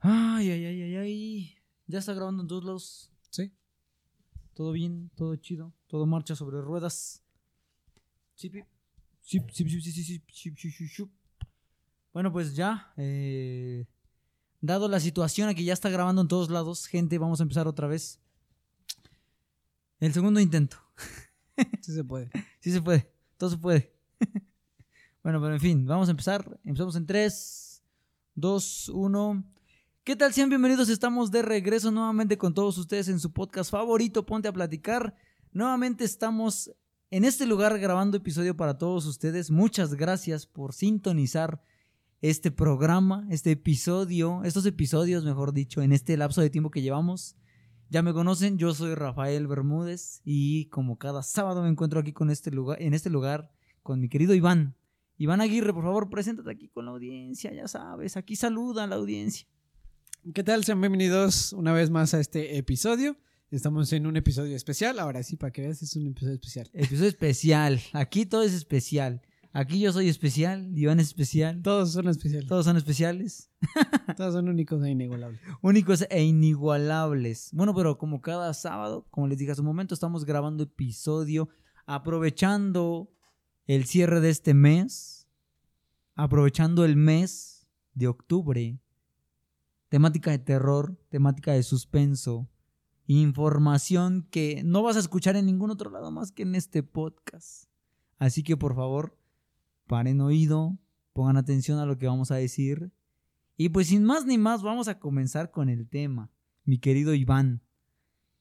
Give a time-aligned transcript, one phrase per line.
[0.00, 1.54] Ay, ay, ay, ay, ay.
[1.86, 3.12] Ya está grabando en todos lados.
[3.30, 3.52] Sí.
[4.54, 7.22] Todo bien, todo chido, todo marcha sobre ruedas.
[8.34, 8.50] Sí,
[9.20, 11.10] sí, sí, sí, sí, sí, sí, sí.
[12.12, 12.92] Bueno, pues ya.
[12.96, 13.86] Eh,
[14.60, 17.68] dado la situación a que ya está grabando en todos lados, gente, vamos a empezar
[17.68, 18.18] otra vez.
[20.00, 20.76] El segundo intento.
[21.82, 22.30] Sí se puede.
[22.60, 23.12] Sí se puede.
[23.36, 23.94] Todo se puede.
[25.22, 26.58] Bueno, pero en fin, vamos a empezar.
[26.64, 27.82] Empezamos en 3,
[28.36, 29.44] 2, 1.
[30.02, 30.32] ¿Qué tal?
[30.32, 30.88] Sean bienvenidos.
[30.88, 35.14] Estamos de regreso nuevamente con todos ustedes en su podcast favorito, Ponte a Platicar.
[35.52, 36.72] Nuevamente estamos
[37.10, 39.50] en este lugar grabando episodio para todos ustedes.
[39.50, 41.62] Muchas gracias por sintonizar
[42.22, 47.36] este programa, este episodio, estos episodios, mejor dicho, en este lapso de tiempo que llevamos.
[47.90, 52.30] Ya me conocen, yo soy Rafael Bermúdez y como cada sábado me encuentro aquí con
[52.30, 53.50] este lugar, en este lugar
[53.82, 54.76] con mi querido Iván.
[55.18, 58.96] Iván Aguirre, por favor, preséntate aquí con la audiencia, ya sabes, aquí saluda a la
[58.96, 59.46] audiencia.
[60.34, 60.64] ¿Qué tal?
[60.64, 63.16] Sean bienvenidos una vez más a este episodio.
[63.50, 64.98] Estamos en un episodio especial.
[64.98, 66.70] Ahora sí, para que veas, es un episodio especial.
[66.74, 69.22] Episodio especial, aquí todo es especial.
[69.52, 72.46] Aquí yo soy especial, Iván es especial, Todos son especiales.
[72.48, 73.50] todos son especiales,
[74.16, 75.40] Todos son únicos e inigualables.
[75.62, 77.50] únicos e inigualables.
[77.52, 81.48] Bueno, pero como cada sábado, como les dije hace un momento, estamos grabando episodio
[81.86, 83.10] aprovechando
[83.66, 85.26] el cierre de este mes,
[86.14, 88.78] aprovechando el mes de octubre,
[89.90, 92.48] temática de terror, temática de suspenso,
[93.06, 97.68] información que no vas a escuchar en ningún otro lado más que en este podcast.
[98.18, 99.18] Así que por favor,
[99.88, 100.78] paren oído,
[101.12, 102.92] pongan atención a lo que vamos a decir.
[103.56, 106.30] Y pues sin más ni más, vamos a comenzar con el tema,
[106.64, 107.60] mi querido Iván.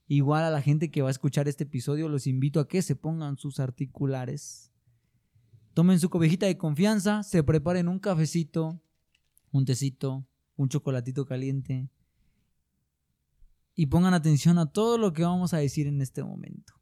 [0.08, 2.96] Igual a la gente que va a escuchar este episodio, los invito a que se
[2.96, 4.72] pongan sus articulares,
[5.74, 8.80] tomen su cobijita de confianza, se preparen un cafecito,
[9.52, 10.29] un tecito,
[10.60, 11.90] un chocolatito caliente
[13.76, 16.74] y pongan atención a todo lo que vamos a decir en este momento.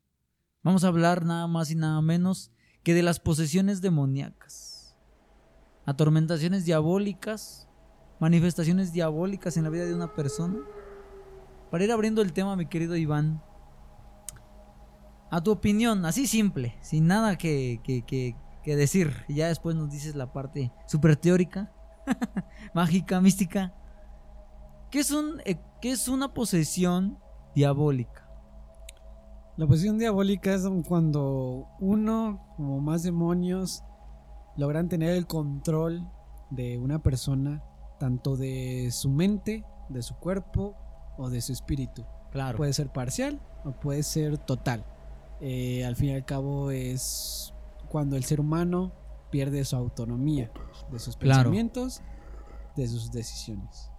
[0.64, 2.52] Vamos a hablar nada más y nada menos
[2.84, 4.98] que de las posesiones demoníacas,
[5.86, 7.70] atormentaciones diabólicas,
[8.20, 10.58] manifestaciones diabólicas en la vida de una persona.
[11.70, 13.44] Para ir abriendo el tema, mi querido Iván,
[15.30, 18.36] a tu opinión, así simple, sin nada que, que, que-
[18.76, 21.72] decir, ya después nos dices la parte súper teórica,
[22.74, 23.74] mágica, mística.
[24.92, 27.20] ¿Qué es, un, eh, ¿Qué es una posesión
[27.56, 28.28] diabólica?
[29.58, 33.84] La posición diabólica es cuando uno o más demonios
[34.56, 36.08] logran tener el control
[36.52, 37.64] de una persona,
[38.00, 40.76] tanto de su mente, de su cuerpo
[41.18, 42.06] o de su espíritu.
[42.32, 42.58] Claro.
[42.58, 44.86] Puede ser parcial o puede ser total.
[45.42, 47.54] Eh, al fin y al cabo es
[47.90, 48.92] cuando el ser humano
[49.30, 50.52] pierde su autonomía
[50.92, 51.38] de sus Claro.
[51.44, 52.02] pensamientos,
[52.76, 53.92] de sus decisiones.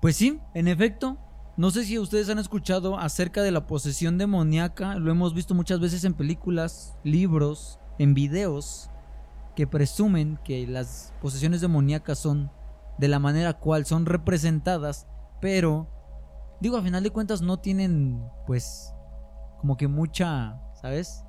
[0.00, 1.18] Pues sí, en efecto.
[1.56, 4.94] No sé si ustedes han escuchado acerca de la posesión demoníaca.
[4.94, 8.90] Lo hemos visto muchas veces en películas, libros, en videos
[9.56, 12.52] que presumen que las posesiones demoníacas son
[12.98, 15.08] de la manera cual son representadas,
[15.40, 15.88] pero
[16.60, 18.94] digo, a final de cuentas no tienen pues
[19.60, 21.24] como que mucha, ¿sabes?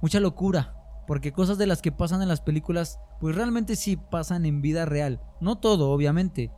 [0.00, 0.74] Mucha locura,
[1.06, 4.84] porque cosas de las que pasan en las películas pues realmente sí pasan en vida
[4.84, 5.20] real.
[5.40, 6.52] No todo, obviamente,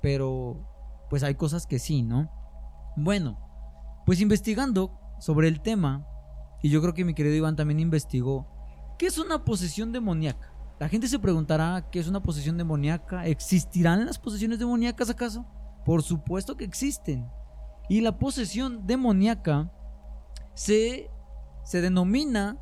[0.00, 0.68] pero
[1.10, 2.30] pues hay cosas que sí, ¿no?
[2.96, 3.38] Bueno,
[4.06, 6.06] pues investigando sobre el tema,
[6.62, 8.46] y yo creo que mi querido Iván también investigó,
[8.98, 10.52] ¿qué es una posesión demoníaca?
[10.78, 13.26] La gente se preguntará qué es una posesión demoníaca.
[13.26, 15.46] ¿Existirán las posesiones demoníacas acaso?
[15.84, 17.28] Por supuesto que existen.
[17.88, 19.70] Y la posesión demoníaca
[20.54, 21.10] se,
[21.62, 22.58] se denomina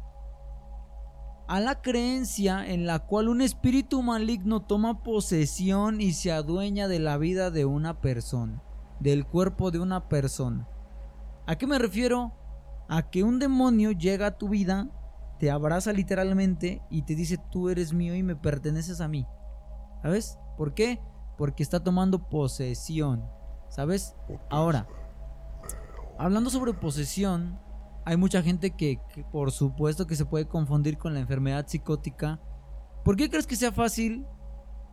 [1.53, 6.99] a la creencia en la cual un espíritu maligno toma posesión y se adueña de
[6.99, 8.63] la vida de una persona,
[9.01, 10.67] del cuerpo de una persona.
[11.45, 12.33] ¿A qué me refiero?
[12.89, 14.89] A que un demonio llega a tu vida,
[15.39, 19.27] te abraza literalmente y te dice tú eres mío y me perteneces a mí.
[20.01, 20.39] ¿Sabes?
[20.57, 21.01] ¿Por qué?
[21.37, 23.29] Porque está tomando posesión.
[23.69, 24.17] ¿Sabes?
[24.49, 24.87] Ahora,
[26.19, 27.61] hablando sobre posesión,
[28.05, 28.99] hay mucha gente que,
[29.31, 32.41] por supuesto que se puede confundir con la enfermedad psicótica.
[33.05, 34.27] ¿Por qué crees que sea fácil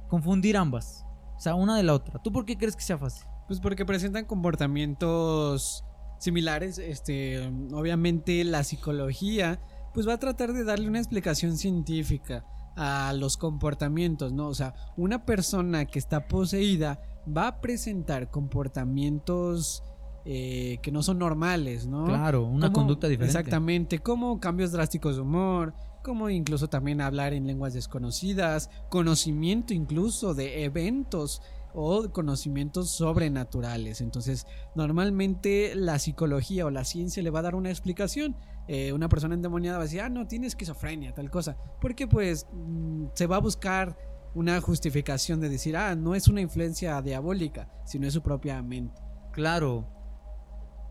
[0.08, 1.06] confundir ambas?
[1.36, 2.22] O sea, una de la otra.
[2.22, 3.28] ¿Tú por qué crees que sea fácil?
[3.48, 5.84] Pues porque presentan comportamientos
[6.20, 6.78] similares.
[6.78, 9.60] Este, obviamente la psicología
[9.94, 12.46] pues va a tratar de darle una explicación científica
[12.76, 14.48] a los comportamientos, ¿no?
[14.48, 19.84] O sea, una persona que está poseída va a presentar comportamientos
[20.32, 22.06] eh, que no son normales, ¿no?
[22.06, 23.36] Claro, una Como- conducta diferente.
[23.36, 25.74] Exactamente, como cambios drásticos de humor,
[26.04, 31.42] como incluso también hablar en lenguas desconocidas, conocimiento incluso de eventos
[31.74, 34.02] o conocimientos sobrenaturales.
[34.02, 34.46] Entonces,
[34.76, 38.36] normalmente la psicología o la ciencia le va a dar una explicación.
[38.68, 41.58] Eh, una persona endemoniada va a decir, ah, no, tiene esquizofrenia, tal cosa.
[41.82, 43.98] Porque pues mm, se va a buscar
[44.36, 49.02] una justificación de decir, ah, no es una influencia diabólica, sino es su propia mente.
[49.32, 49.88] Claro,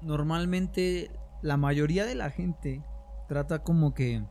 [0.02, 1.10] normalmente
[1.42, 2.84] la mayoría de la gente
[3.28, 4.24] trata como que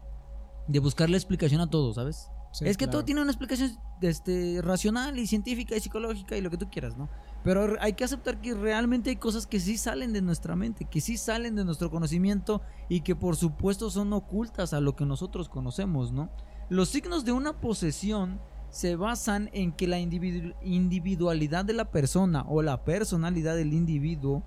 [0.67, 2.29] de buscarle explicación a todo, ¿sabes?
[2.61, 6.57] es que todo tiene una explicación este, racional y científica y psicológica y lo que
[6.57, 7.09] tú quieras, ¿no?
[7.43, 11.01] Pero hay que aceptar que realmente hay cosas que sí salen de nuestra mente, que
[11.01, 15.49] sí salen de nuestro conocimiento y que por supuesto son ocultas a lo que nosotros
[15.49, 16.29] conocemos, ¿no?
[16.69, 18.39] Los signos de una posesión
[18.69, 24.43] se basan en que la individualidad de la persona o la personalidad del individuo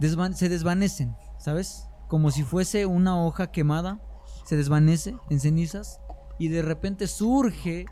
[0.00, 1.88] se desvanecen, ¿sabes?
[2.08, 4.00] Como si fuese una hoja quemada,
[4.44, 6.00] se desvanece en cenizas
[6.38, 7.86] y de repente surge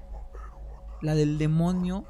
[1.00, 2.04] la del demonio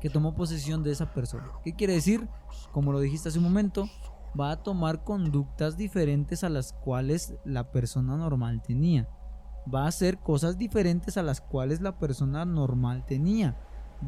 [0.00, 1.50] que tomó posesión de esa persona.
[1.62, 2.28] ¿Qué quiere decir?
[2.72, 3.88] Como lo dijiste hace un momento,
[4.38, 9.08] va a tomar conductas diferentes a las cuales la persona normal tenía.
[9.72, 13.58] Va a hacer cosas diferentes a las cuales la persona normal tenía.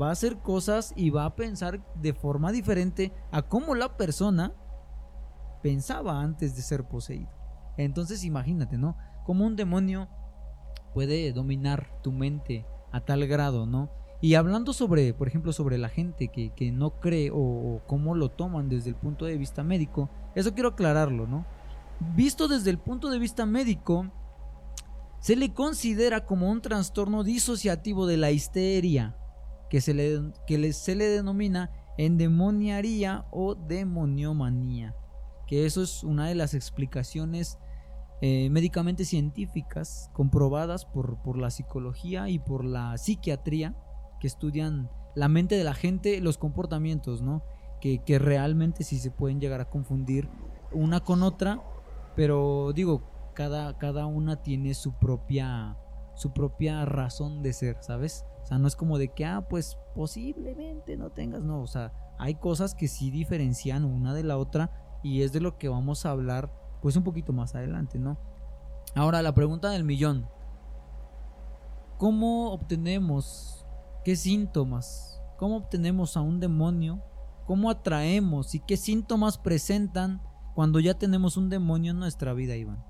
[0.01, 4.55] Va a hacer cosas y va a pensar de forma diferente a cómo la persona
[5.63, 7.31] pensaba antes de ser poseído.
[7.77, 8.97] Entonces imagínate, ¿no?
[9.25, 10.09] Como un demonio
[10.95, 13.91] puede dominar tu mente a tal grado, ¿no?
[14.21, 18.69] Y hablando sobre, por ejemplo, sobre la gente que, no cree o, cómo lo toman
[18.69, 21.45] desde el punto de vista médico, eso quiero aclararlo, ¿no?
[22.15, 24.07] Visto desde el punto de vista médico,
[25.19, 29.17] se le considera como un trastorno disociativo de la histeria,
[29.73, 34.95] que se le, que se le denomina endemoniaría o demoniomanía,
[35.47, 37.59] que eso es una de las explicaciones
[38.21, 43.75] eh, médicamente científicas comprobadas por, por la psicología y por la psiquiatría
[44.21, 47.43] que estudian la mente de la gente, los comportamientos, ¿no?
[47.81, 50.29] Que, que realmente sí se pueden llegar a confundir
[50.71, 51.63] una con otra,
[52.15, 55.79] pero digo, cada, cada una tiene su propia,
[56.15, 58.25] su propia razón de ser, ¿sabes?
[58.43, 61.93] O sea, no es como de que, ah, pues posiblemente no tengas, no, o sea,
[62.19, 64.71] hay cosas que sí diferencian una de la otra
[65.03, 68.19] y es de lo que vamos a hablar pues un poquito más adelante, ¿no?
[68.95, 70.29] Ahora la pregunta del millón.
[71.99, 73.65] ¿Cómo obtenemos
[74.05, 75.21] qué síntomas?
[75.39, 77.01] ¿Cómo obtenemos a un demonio?
[77.47, 80.21] ¿Cómo atraemos y qué síntomas presentan
[80.55, 82.85] cuando ya tenemos un demonio en nuestra vida, Iván?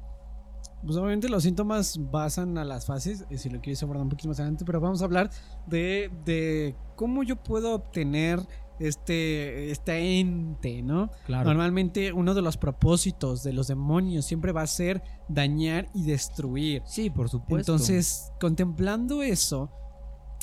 [0.85, 4.41] Pues obviamente los síntomas basan a las fases, si lo quieres abordar un poquito más
[4.41, 5.31] adelante, pero vamos a hablar
[5.67, 8.41] de, de cómo yo puedo obtener
[8.79, 11.11] este, este ente, ¿no?
[11.29, 16.83] Normalmente uno de los propósitos de los demonios siempre va a ser dañar y destruir.
[16.85, 17.73] Sí, por supuesto.
[17.73, 19.71] Entonces, contemplando eso,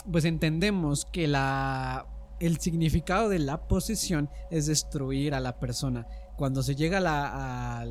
[0.09, 2.07] pues entendemos que la,
[2.39, 6.07] el significado de la posesión es destruir a la persona.
[6.38, 7.86] Cuando se llega a la, a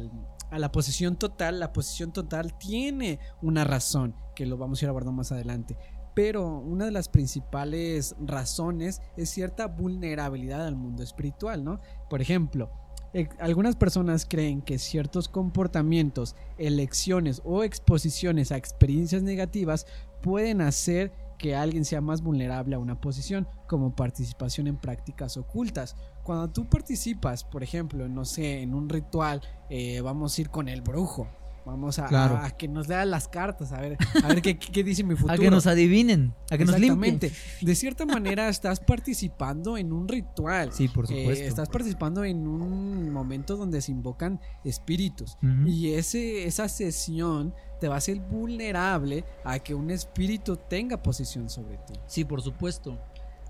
[0.56, 5.12] la posesión total, la posesión total tiene una razón, que lo vamos a ir abordando
[5.12, 5.76] más adelante
[6.18, 11.78] pero una de las principales razones es cierta vulnerabilidad al mundo espiritual, ¿no?
[12.10, 12.72] Por ejemplo,
[13.14, 19.86] eh, algunas personas creen que ciertos comportamientos, elecciones o exposiciones a experiencias negativas
[20.20, 25.94] pueden hacer que alguien sea más vulnerable a una posición, como participación en prácticas ocultas.
[26.28, 30.69] Cuando tú participas, por ejemplo, no sé, en un ritual, eh, vamos a ir con
[30.69, 31.26] el brujo,
[31.64, 35.34] Vamos a, que nos lean las cartas, a ver, a ver qué, dice mi futuro.
[35.34, 37.19] A que nos adivinen, a que nos limpien.
[37.19, 40.72] De cierta manera estás participando en un ritual.
[40.72, 41.44] Sí, por supuesto.
[41.44, 45.36] estás participando en un momento donde se invocan espíritus.
[45.67, 51.50] Y ese, esa sesión te va a hacer vulnerable a que un espíritu tenga posesión
[51.50, 51.94] sobre ti.
[52.06, 52.98] Sí, por supuesto.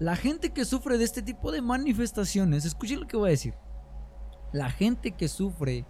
[0.01, 3.55] La gente que sufre de este tipo de manifestaciones, escuchen lo que voy a decir.
[4.53, 5.87] La gente que sufre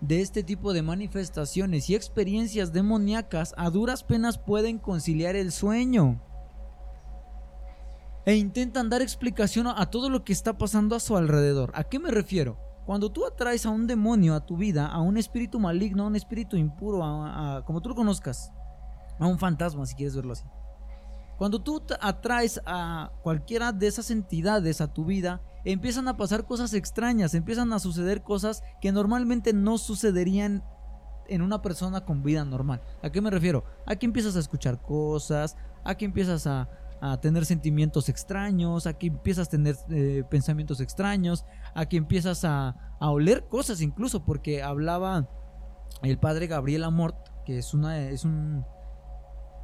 [0.00, 6.20] de este tipo de manifestaciones y experiencias demoníacas a duras penas pueden conciliar el sueño.
[8.26, 11.70] E intentan dar explicación a todo lo que está pasando a su alrededor.
[11.74, 12.58] ¿A qué me refiero?
[12.84, 16.16] Cuando tú atraes a un demonio a tu vida, a un espíritu maligno, a un
[16.16, 18.52] espíritu impuro, a, como tú lo conozcas,
[19.20, 20.44] a un fantasma si quieres verlo así.
[21.42, 26.72] Cuando tú atraes a cualquiera de esas entidades a tu vida, empiezan a pasar cosas
[26.72, 30.62] extrañas, empiezan a suceder cosas que normalmente no sucederían
[31.26, 32.80] en una persona con vida normal.
[33.02, 33.64] ¿A qué me refiero?
[33.86, 36.68] A que empiezas a escuchar cosas, a que empiezas a,
[37.20, 41.44] tener sentimientos extraños, a que empiezas a tener eh, pensamientos extraños,
[41.74, 45.28] a que empiezas a, a, oler cosas incluso, porque hablaba
[46.04, 48.64] el padre Gabriel Amort, que es, una, es un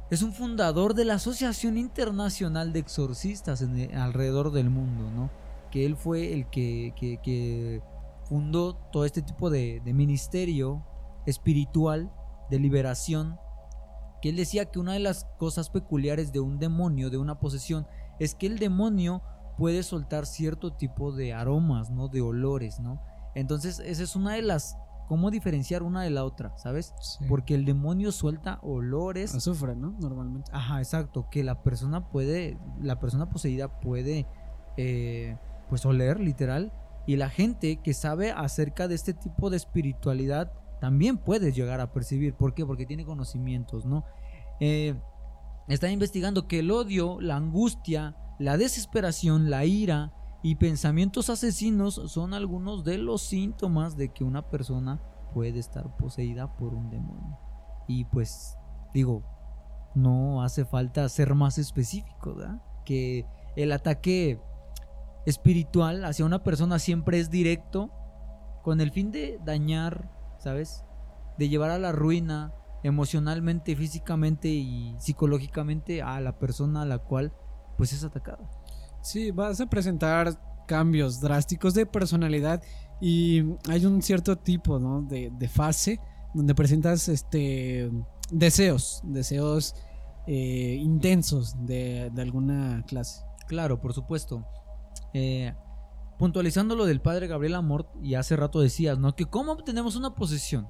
[0.09, 3.63] es un fundador de la Asociación Internacional de Exorcistas
[3.93, 5.29] alrededor del mundo, ¿no?
[5.71, 7.81] Que él fue el que,
[8.23, 10.83] fundó todo este tipo de, de ministerio
[11.25, 12.11] espiritual
[12.49, 13.39] de liberación.
[14.21, 17.87] Que él decía que una de las cosas peculiares de un demonio, de una posesión,
[18.19, 19.21] es que el demonio
[19.57, 22.07] puede soltar cierto tipo de aromas, ¿no?
[22.07, 23.01] De olores, ¿no?
[23.35, 24.77] Entonces, esa es una de las
[25.09, 26.93] cómo diferenciar una de la otra, ¿sabes?
[27.27, 29.33] Porque el demonio suelta olores.
[29.33, 29.95] Azufre, ¿no?
[29.99, 30.51] Normalmente.
[30.53, 31.27] Ajá, exacto.
[31.31, 34.27] Que la persona puede, la persona poseída puede,
[34.77, 35.35] eh,
[35.67, 36.71] pues, oler, literal.
[37.07, 41.91] Y la gente que sabe acerca de este tipo de espiritualidad también puede llegar a
[41.91, 42.35] percibir.
[42.35, 42.63] ¿Por qué?
[42.63, 44.05] Porque tiene conocimientos, ¿no?
[44.59, 44.93] Eh,
[45.67, 52.33] está investigando que el odio, la angustia, la desesperación, la ira, y pensamientos asesinos son
[52.33, 55.01] algunos de los síntomas de que una persona
[55.33, 57.37] puede estar poseída por un demonio.
[57.87, 58.57] Y pues
[58.93, 59.23] digo,
[59.95, 62.61] no hace falta ser más específico, ¿verdad?
[62.85, 64.39] Que el ataque
[65.25, 67.91] espiritual hacia una persona siempre es directo
[68.63, 70.85] con el fin de dañar, ¿sabes?
[71.37, 72.53] De llevar a la ruina
[72.83, 77.33] emocionalmente, físicamente y psicológicamente a la persona a la cual
[77.77, 78.49] pues es atacada.
[79.01, 82.61] Sí, vas a presentar cambios drásticos de personalidad
[83.01, 85.99] y hay un cierto tipo de, fase
[86.33, 87.89] donde presentas este
[88.29, 89.75] deseos, deseos
[90.27, 93.23] eh, intensos de, alguna clase.
[93.47, 94.45] Claro, por supuesto.
[95.13, 95.53] Eh,
[96.19, 99.15] puntualizando lo del padre Gabriel Amort, y hace rato decías, ¿no?
[99.15, 100.67] Que cómo obtenemos una posesión.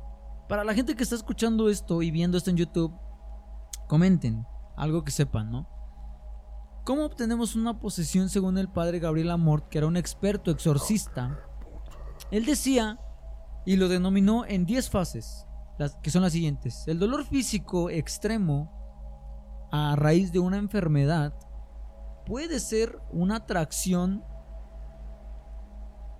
[0.47, 2.93] Para la gente que está escuchando esto y viendo esto en YouTube,
[3.87, 4.45] comenten
[4.77, 5.67] algo que sepan, ¿no?
[6.89, 11.39] ¿Cómo obtenemos una posesión según el padre Gabriel Amort, que era un experto exorcista?
[12.31, 12.97] Él decía,
[13.63, 15.45] y lo denominó en 10 fases,
[15.77, 16.87] las, que son las siguientes.
[16.87, 18.71] El dolor físico extremo
[19.71, 21.35] a raíz de una enfermedad
[22.25, 24.23] puede ser una atracción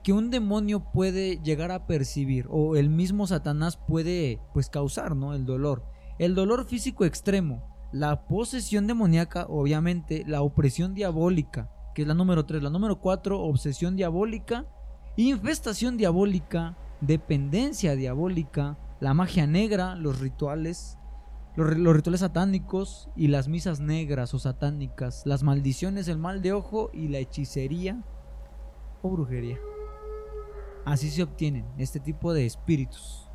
[0.04, 5.34] que un demonio puede llegar a percibir o el mismo Satanás puede pues causar, ¿no?
[5.34, 5.84] El dolor.
[6.20, 12.46] El dolor físico extremo la posesión demoníaca, obviamente, la opresión diabólica, que es la número
[12.46, 14.66] 3, la número 4, obsesión diabólica,
[15.18, 20.98] infestación diabólica, dependencia diabólica, la magia negra, los rituales,
[21.56, 26.90] los, rituales satánicos y las misas negras o satánicas, las maldiciones, el mal de ojo
[26.94, 28.04] y la hechicería
[29.02, 29.58] o brujería.
[30.86, 33.30] Así se obtienen este tipo de espíritus.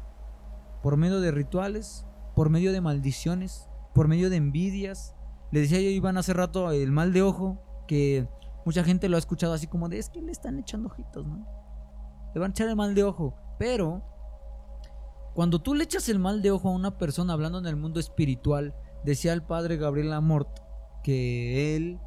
[0.83, 5.15] Por medio de rituales, por medio de maldiciones, por medio de envidias.
[5.53, 8.29] Le decía yo, Iván, hace rato el mal de ojo, que
[8.67, 11.47] mucha gente lo ha escuchado así como de, es que le están echando ojitos, ¿no?
[12.35, 13.35] Le van a echar el mal de ojo.
[13.59, 14.03] Pero,
[15.35, 18.01] cuando tú le echas el mal de ojo a una persona hablando en el mundo
[18.01, 18.75] espiritual,
[19.05, 20.59] decía el padre Gabriel Amort
[21.05, 22.01] que él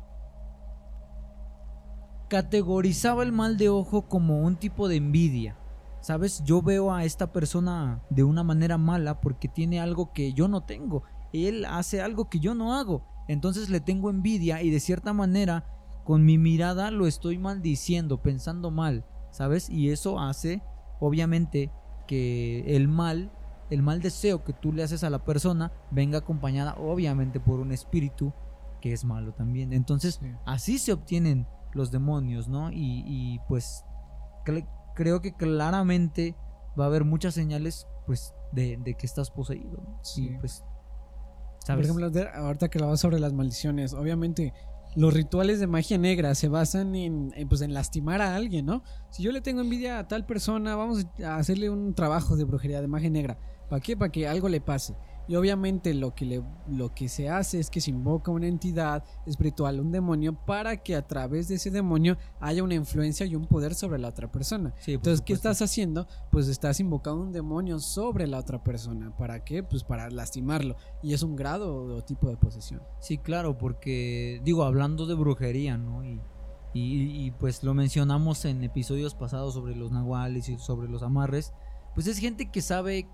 [2.27, 5.57] categorizaba el mal de ojo como un tipo de envidia.
[6.01, 6.41] ¿Sabes?
[6.45, 10.63] Yo veo a esta persona de una manera mala porque tiene algo que yo no
[10.63, 11.03] tengo
[11.33, 13.03] él hace algo que yo no hago.
[13.27, 15.65] Entonces le tengo envidia y de cierta manera
[16.03, 19.69] con mi mirada lo estoy maldiciendo, pensando mal, ¿sabes?
[19.69, 20.63] Y eso hace,
[21.01, 21.69] obviamente,
[22.07, 23.31] que el mal,
[23.69, 27.73] el mal deseo que tú le haces a la persona venga acompañada, obviamente, por un
[27.73, 28.33] espíritu
[28.79, 29.73] que es malo también.
[29.73, 32.69] Entonces, así se obtienen los demonios, ¿no?
[32.71, 33.83] Y, pues
[34.95, 36.37] creo que claramente
[36.79, 39.83] va a haber muchas señales, pues, de, que estás poseído.
[40.03, 40.37] Sí.
[40.39, 40.63] pues
[41.75, 44.53] por ejemplo, ahorita que hablabas sobre las maldiciones, obviamente
[44.95, 48.83] los rituales de magia negra se basan en, pues, en lastimar a alguien, ¿no?
[49.11, 52.81] Si yo le tengo envidia a tal persona, vamos a hacerle un trabajo de brujería
[52.81, 53.37] de magia negra.
[53.69, 53.95] ¿Para qué?
[53.95, 54.95] Para que algo le pase.
[55.27, 59.03] Y obviamente lo que, le, lo que se hace es que se invoca una entidad
[59.25, 63.45] espiritual, un demonio, para que a través de ese demonio haya una influencia y un
[63.45, 64.73] poder sobre la otra persona.
[64.85, 66.07] Entonces, ¿qué estás haciendo?
[66.31, 69.15] Pues estás invocando un demonio sobre la otra persona.
[69.17, 69.63] ¿Para qué?
[69.63, 70.75] Pues para lastimarlo.
[71.03, 72.81] Y es un grado o tipo de posesión.
[72.99, 76.05] Sí, claro, porque digo, hablando de brujería, ¿no?
[76.05, 76.21] Y,
[76.73, 81.53] y, pues lo mencionamos en episodios pasados sobre los nahuales y sobre los amarres.
[81.95, 83.09] Pues es gente que sabe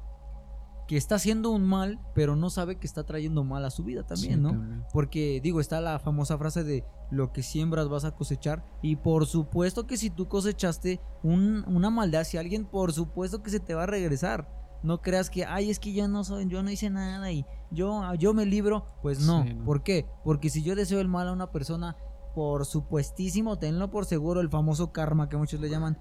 [0.87, 4.03] que está haciendo un mal, pero no sabe que está trayendo mal a su vida
[4.03, 4.85] también, ¿no?
[4.91, 9.25] Porque digo, está la famosa frase de lo que siembras vas a cosechar y por
[9.25, 13.83] supuesto que si tú cosechaste una maldad hacia alguien, por supuesto que se te va
[13.83, 14.47] a regresar.
[14.83, 18.01] No creas que, ay, es que yo no soy, yo no hice nada y yo,
[18.15, 18.85] yo me libro.
[19.01, 19.45] Pues no.
[19.45, 19.63] no.
[19.63, 20.05] ¿Por qué?
[20.25, 21.95] Porque si yo deseo el mal a una persona,
[22.35, 25.97] por supuestísimo, tenlo por seguro, el famoso karma que muchos le llaman,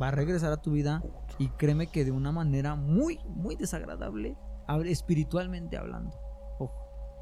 [0.00, 1.02] va a regresar a tu vida
[1.38, 4.36] y créeme que de una manera muy, muy desagradable,
[4.86, 6.16] espiritualmente hablando.
[6.58, 6.74] Ojo,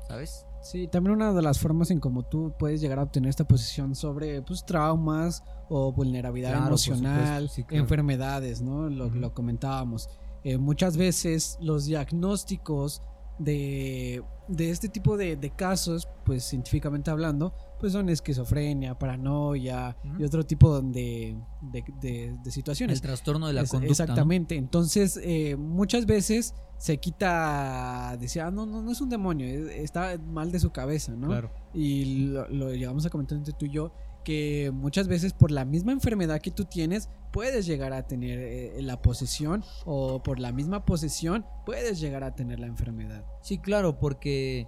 [0.09, 0.47] ¿sabes?
[0.63, 3.95] Sí, también una de las formas en cómo tú puedes llegar a obtener esta posición
[3.95, 7.19] sobre pues, traumas o vulnerabilidad Claro, emocional,
[7.49, 7.83] supuesto, sí, claro.
[7.85, 8.89] enfermedades, ¿no?
[8.89, 10.09] Lo comentábamos.
[10.43, 13.03] Eh, muchas veces los diagnósticos
[13.39, 20.25] de, de este tipo de, de casos, pues científicamente hablando, pues son esquizofrenia, paranoia y
[20.25, 22.97] otro tipo de, de- de- de situaciones.
[22.97, 23.87] El trastorno de la Es- conducta.
[23.89, 23.93] ¿no?
[23.93, 24.57] Exactamente.
[24.57, 30.19] Entonces, eh, muchas veces se quita, decía, ah, no, no, no es un demonio, está
[30.19, 31.29] mal de su cabeza, ¿no?
[31.29, 31.51] Claro.
[31.75, 33.93] Y lo, lo llegamos a comentar entre tú y yo,
[34.25, 38.83] que muchas veces por la misma enfermedad que tú tienes, puedes llegar a tener eh,
[38.83, 43.25] la posesión o por la misma posesión, puedes llegar a tener la enfermedad.
[43.41, 44.67] Sí, claro, porque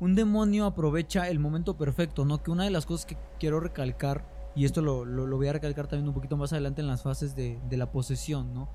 [0.00, 2.42] un demonio aprovecha el momento perfecto, ¿no?
[2.42, 4.24] Que una de las cosas que quiero recalcar,
[4.54, 7.34] y esto lo, lo- voy a recalcar también un poquito más adelante en las fases
[7.34, 8.68] de, de la posesión, ¿no?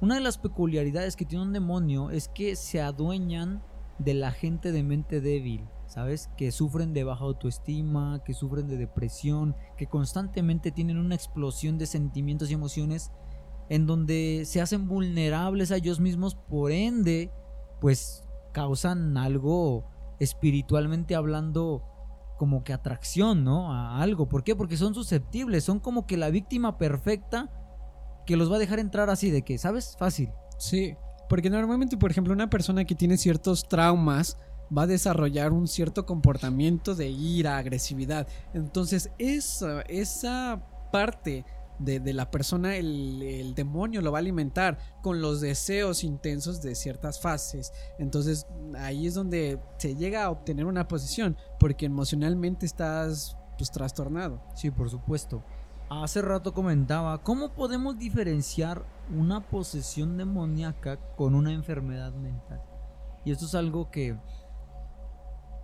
[0.00, 3.62] Una de las peculiaridades que tiene un demonio es que se adueñan
[3.98, 6.28] de la gente de mente débil, ¿sabes?
[6.36, 11.86] Que sufren de baja autoestima, que sufren de depresión, que constantemente tienen una explosión de
[11.86, 13.12] sentimientos y emociones
[13.68, 17.30] en donde se hacen vulnerables a ellos mismos, por ende,
[17.80, 19.84] pues causan algo
[20.22, 21.84] espiritualmente hablando
[22.38, 23.72] como que atracción, ¿no?
[23.72, 24.28] A algo.
[24.28, 24.56] ¿Por qué?
[24.56, 27.50] Porque son susceptibles, son como que la víctima perfecta
[28.26, 29.96] que los va a dejar entrar así de que, ¿sabes?
[29.98, 30.30] Fácil.
[30.58, 30.94] Sí,
[31.28, 34.38] porque normalmente, por ejemplo, una persona que tiene ciertos traumas
[34.76, 38.26] va a desarrollar un cierto comportamiento de ira, agresividad.
[38.54, 40.62] Entonces, esa, esa
[40.92, 41.44] parte
[41.84, 46.74] de, la persona, el, el demonio lo va a alimentar con los deseos intensos de
[46.74, 47.72] ciertas fases.
[47.98, 48.46] Entonces,
[48.78, 54.42] ahí es donde se llega a obtener una posición, porque emocionalmente estás pues trastornado.
[54.54, 55.42] Sí, por supuesto.
[55.90, 58.84] Hace rato comentaba, ¿cómo podemos diferenciar
[59.14, 62.62] una posesión demoníaca con una enfermedad mental?
[63.24, 64.16] Y esto es algo que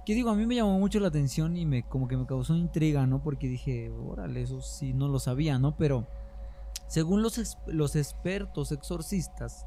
[0.08, 2.56] que digo, a mí me llamó mucho la atención y me como que me causó
[2.56, 3.22] intriga, ¿no?
[3.22, 5.76] Porque dije, órale, eso sí no lo sabía, ¿no?
[5.76, 6.06] Pero
[6.86, 9.66] según los, los expertos exorcistas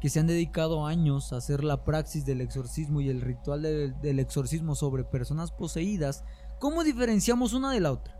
[0.00, 4.20] que se han dedicado años a hacer la praxis del exorcismo y el ritual del-
[4.20, 6.22] exorcismo sobre personas poseídas,
[6.60, 8.16] ¿cómo diferenciamos una de la otra?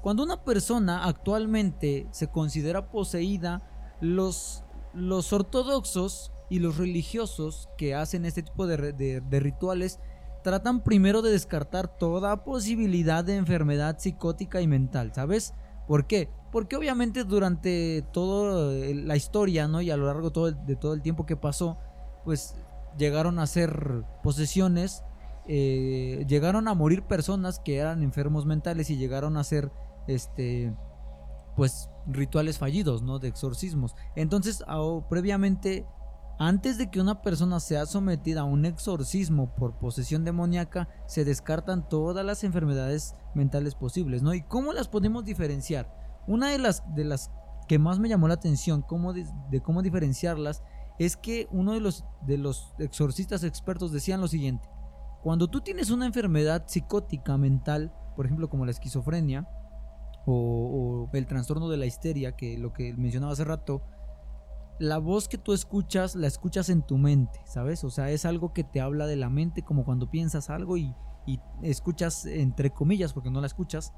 [0.00, 3.68] Cuando una persona actualmente se considera poseída,
[4.00, 10.00] los, los ortodoxos y los religiosos que hacen este tipo de rituales
[10.46, 15.54] tratan primero de descartar toda posibilidad de enfermedad psicótica y mental, ¿sabes?
[15.88, 16.28] ¿Por qué?
[16.52, 19.80] Porque obviamente durante toda la historia, ¿no?
[19.80, 21.78] Y a lo largo de todo el tiempo que pasó,
[22.24, 22.54] pues
[22.96, 25.02] llegaron a ser posesiones,
[25.48, 29.72] eh, llegaron a morir personas que eran enfermos mentales y llegaron a ser,
[30.06, 30.72] este,
[31.56, 33.18] pues rituales fallidos, ¿no?
[33.18, 33.96] De exorcismos.
[34.14, 34.62] Entonces,
[35.10, 35.86] previamente,
[36.38, 41.88] antes de que una persona sea sometida a un exorcismo por posesión demoníaca, se descartan
[41.88, 44.34] todas las enfermedades mentales posibles, ¿no?
[44.34, 45.90] ¿Y cómo las podemos diferenciar?
[46.26, 47.30] Una de las, de las
[47.68, 49.26] que más me llamó la atención cómo de,
[49.62, 50.62] cómo diferenciarlas
[50.98, 54.68] es que uno de los, de los exorcistas expertos decían lo siguiente.
[55.22, 59.48] Cuando tú tienes una enfermedad psicótica mental, por ejemplo como la esquizofrenia
[60.26, 63.82] o, o el trastorno de la histeria, que lo que mencionaba hace rato,
[64.78, 67.84] la voz que tú escuchas la escuchas en tu mente, ¿sabes?
[67.84, 70.94] O sea, es algo que te habla de la mente como cuando piensas algo y,
[71.26, 73.92] y escuchas entre comillas, porque no la escuchas,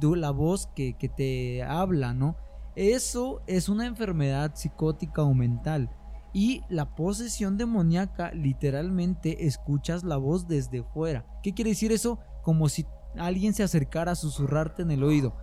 [0.00, 2.36] tú la voz que, que te habla, ¿no?
[2.74, 5.90] Eso es una enfermedad psicótica o mental.
[6.32, 11.26] Y la posesión demoníaca, literalmente escuchas la voz desde fuera.
[11.42, 12.18] ¿Qué quiere decir eso?
[12.42, 12.86] Como si
[13.18, 15.36] alguien se acercara a susurrarte en el oído.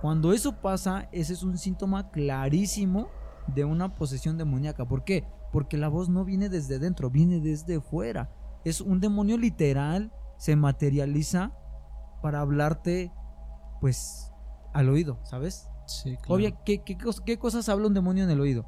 [0.00, 3.08] Cuando eso pasa, ese es un síntoma clarísimo
[3.46, 4.86] de una posesión demoníaca.
[4.86, 5.24] ¿Por qué?
[5.52, 8.30] Porque la voz no viene desde dentro, viene desde fuera.
[8.64, 11.52] Es un demonio literal, se materializa
[12.22, 13.12] para hablarte,
[13.80, 14.32] pues,
[14.72, 15.68] al oído, ¿sabes?
[15.86, 18.66] Sí, Obvia, ¿qué, qué cos- qué cosas habla un demonio en el oído?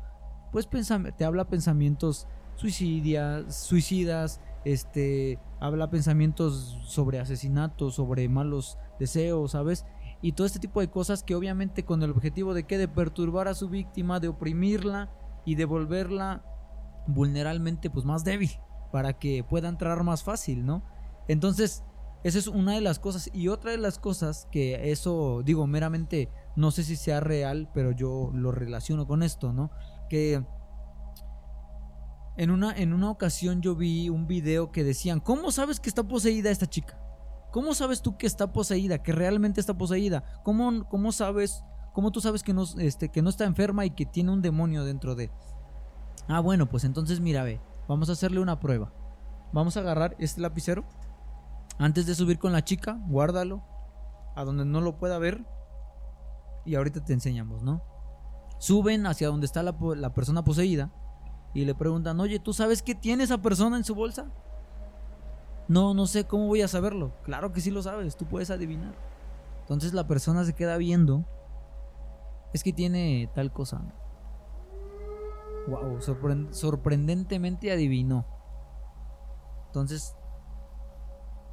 [0.53, 0.69] Pues
[1.17, 9.85] te habla pensamientos suicidias, suicidas, este, habla pensamientos sobre asesinatos, sobre malos deseos, ¿sabes?
[10.25, 13.47] Y todo este tipo de cosas que obviamente con el objetivo de que de perturbar
[13.47, 15.13] a su víctima, de oprimirla
[15.45, 16.43] y de volverla
[17.07, 18.51] vulneralmente pues más débil
[18.91, 20.83] para que pueda entrar más fácil, ¿no?
[21.29, 21.85] Entonces,
[22.23, 26.31] esa es una de las cosas y otra de las cosas que eso digo meramente
[26.57, 29.73] no sé si sea real, pero yo lo relaciono con esto, ¿no?
[30.09, 30.43] Que
[32.39, 36.03] en una, en una ocasión yo vi un video que decían, ¿cómo sabes que está
[36.03, 36.99] poseída esta chica?
[37.55, 40.25] ¿Cómo sabes tú que está poseída, que realmente está poseída?
[40.43, 41.63] ¿Cómo, cómo sabes,
[41.93, 44.83] cómo tú sabes que no, este, que no está enferma y que tiene un demonio
[44.83, 45.31] dentro de?
[46.27, 48.93] Ah, bueno, pues entonces mira, ve, vamos a hacerle una prueba.
[49.53, 50.85] Vamos a agarrar este lapicero
[51.79, 53.63] Antes de subir con la chica, guárdalo
[54.35, 55.47] a donde no lo pueda ver
[56.65, 57.85] y ahorita te enseñamos, ¿no?
[58.59, 60.91] Suben hacia donde está la, la persona poseída
[61.55, 64.27] y le preguntan, oye, ¿tú sabes qué tiene esa persona en su bolsa?
[65.69, 67.13] No, no sé, ¿cómo voy a saberlo?
[67.23, 68.95] Claro que sí lo sabes, tú puedes adivinar.
[69.61, 71.25] Entonces la persona se queda viendo,
[72.53, 73.83] es que tiene tal cosa.
[75.67, 76.01] Wow,
[76.51, 78.27] sorprendentemente adivinó.
[79.67, 80.15] Entonces,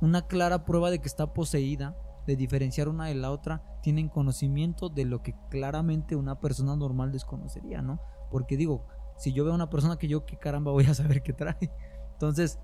[0.01, 1.95] una clara prueba de que está poseída,
[2.27, 7.11] de diferenciar una de la otra, tienen conocimiento de lo que claramente una persona normal
[7.11, 7.99] desconocería, ¿no?
[8.29, 8.85] Porque digo,
[9.17, 11.57] si yo veo a una persona que yo, ¿qué caramba voy a saber qué trae?
[12.13, 12.59] Entonces,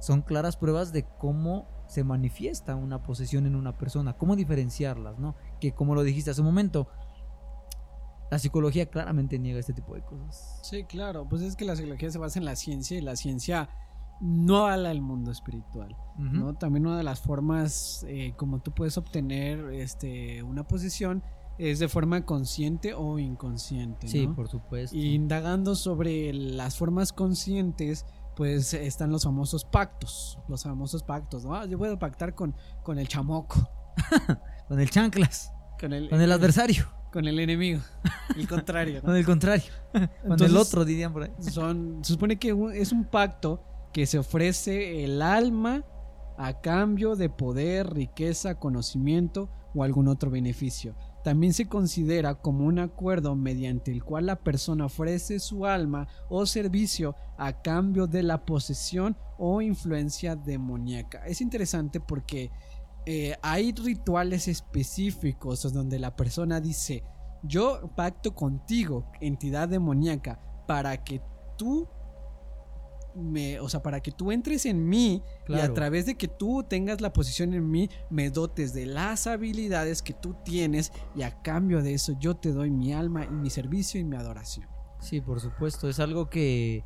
[0.00, 5.34] son claras pruebas de cómo se manifiesta una posesión en una persona, cómo diferenciarlas, ¿no?
[5.60, 6.88] Que como lo dijiste hace un momento,
[8.30, 10.60] la psicología claramente niega este tipo de cosas.
[10.62, 13.68] Sí, claro, pues es que la psicología se basa en la ciencia y la ciencia
[14.20, 15.96] no habla del mundo espiritual.
[16.18, 16.54] ¿no?
[16.54, 21.22] También una de las formas eh, como tú puedes obtener este, una posición
[21.58, 24.34] es de forma consciente o inconsciente, Sí, ¿no?
[24.34, 24.96] por supuesto.
[24.96, 31.54] Y indagando sobre las formas conscientes, pues están los famosos pactos, los famosos pactos, ¿no?
[31.54, 33.68] Ah, yo puedo pactar con, con el chamoco,
[34.68, 37.80] Con el chanclas, con el, con el adversario, con el enemigo,
[38.36, 39.06] el contrario, ¿no?
[39.06, 39.70] con el contrario,
[40.26, 41.32] con el otro, dirían por ahí.
[41.40, 45.84] Son, se supone que es un pacto que se ofrece el alma
[46.38, 50.94] a cambio de poder, riqueza, conocimiento o algún otro beneficio.
[51.22, 56.46] También se considera como un acuerdo mediante el cual la persona ofrece su alma o
[56.46, 61.24] servicio a cambio de la posesión o influencia demoníaca.
[61.26, 62.50] Es interesante porque
[63.06, 67.02] eh, hay rituales específicos donde la persona dice,
[67.42, 71.22] yo pacto contigo, entidad demoníaca, para que
[71.56, 71.88] tú
[73.14, 76.64] me, o sea, para que tú entres en mí y a través de que tú
[76.68, 81.42] tengas la posición en mí, me dotes de las habilidades que tú tienes y a
[81.42, 84.68] cambio de eso yo te doy mi alma y mi servicio y mi adoración.
[85.00, 86.84] Sí, por supuesto, es algo que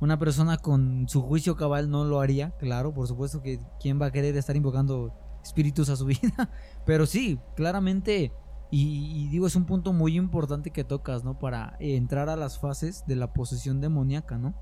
[0.00, 4.06] una persona con su juicio cabal no lo haría, claro, por supuesto que quién va
[4.06, 6.50] a querer estar invocando espíritus a su vida,
[6.84, 8.32] pero sí, claramente,
[8.70, 11.38] y, y digo, es un punto muy importante que tocas, ¿no?
[11.38, 14.54] Para entrar a las fases de la posesión demoníaca, ¿no?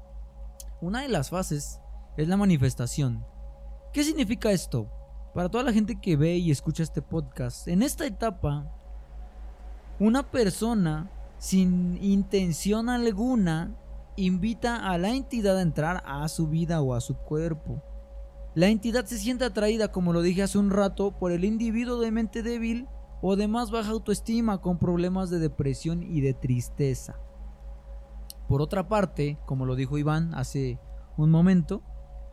[0.82, 1.78] Una de las fases
[2.16, 3.24] es la manifestación.
[3.92, 4.90] ¿Qué significa esto?
[5.32, 8.66] Para toda la gente que ve y escucha este podcast, en esta etapa,
[10.00, 13.76] una persona sin intención alguna
[14.16, 17.80] invita a la entidad a entrar a su vida o a su cuerpo.
[18.56, 22.10] La entidad se siente atraída, como lo dije hace un rato, por el individuo de
[22.10, 22.88] mente débil
[23.20, 27.20] o de más baja autoestima con problemas de depresión y de tristeza.
[28.52, 30.78] Por otra parte, como lo dijo Iván hace
[31.16, 31.82] un momento,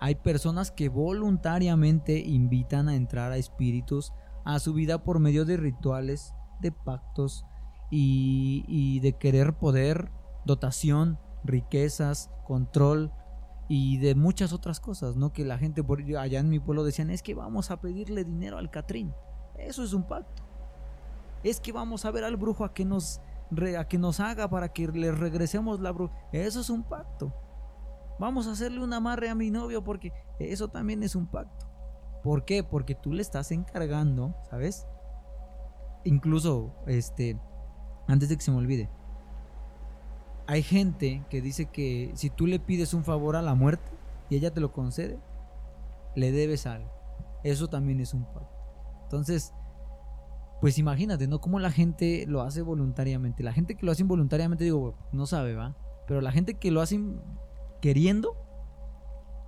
[0.01, 4.11] hay personas que voluntariamente invitan a entrar a espíritus
[4.43, 7.45] a su vida por medio de rituales, de pactos
[7.89, 10.11] y, de querer poder,
[10.43, 13.13] dotación, riquezas, control
[13.69, 15.31] y de muchas otras cosas, ¿no?
[15.31, 18.57] Que la gente por allá en mi pueblo decían, es que vamos a pedirle dinero
[18.57, 19.13] al Catrín.
[19.57, 20.43] Eso es un pacto.
[21.45, 23.21] Es que vamos a ver al brujo a que nos
[23.77, 26.13] a que nos haga para que le regresemos la bruja.
[26.31, 27.33] Eso es un pacto.
[28.19, 31.67] Vamos a hacerle un amarre a mi novio porque eso también es un pacto.
[32.23, 32.63] ¿Por qué?
[32.63, 34.87] Porque tú le estás encargando, ¿sabes?
[36.03, 37.39] Incluso, este,
[38.07, 38.89] antes de que se me olvide,
[40.47, 43.91] hay gente que dice que si tú le pides un favor a la muerte
[44.29, 45.19] y ella te lo concede,
[46.15, 46.91] le debes algo.
[47.43, 48.49] Eso también es un pacto.
[49.03, 49.53] Entonces,
[50.61, 51.39] pues imagínate, ¿no?
[51.39, 53.43] Cómo la gente lo hace voluntariamente.
[53.43, 55.75] La gente que lo hace involuntariamente, digo, no sabe, ¿va?
[56.07, 56.99] Pero la gente que lo hace
[57.81, 58.35] queriendo,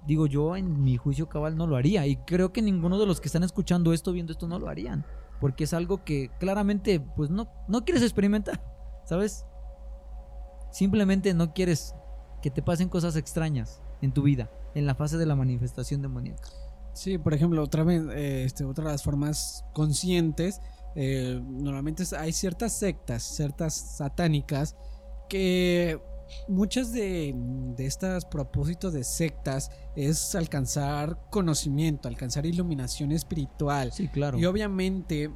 [0.08, 2.08] digo yo, en mi juicio cabal no lo haría.
[2.08, 5.06] Y creo que ninguno de los que están escuchando esto, viendo esto, no lo harían.
[5.41, 8.63] Porque es algo que claramente, pues no, no quieres experimentar,
[9.04, 9.45] ¿sabes?
[10.71, 11.93] Simplemente no quieres
[12.41, 16.50] que te pasen cosas extrañas en tu vida, en la fase de la manifestación demoníaca.
[16.93, 20.62] Sí, por ejemplo, otra vez, eh, este, otra de las formas conscientes,
[20.95, 24.75] eh, normalmente hay ciertas sectas, ciertas satánicas,
[25.30, 25.99] que
[26.47, 33.91] muchas de, de estos propósitos de sectas es alcanzar conocimiento, alcanzar iluminación espiritual.
[33.91, 34.38] Sí, claro.
[34.38, 35.32] Y obviamente,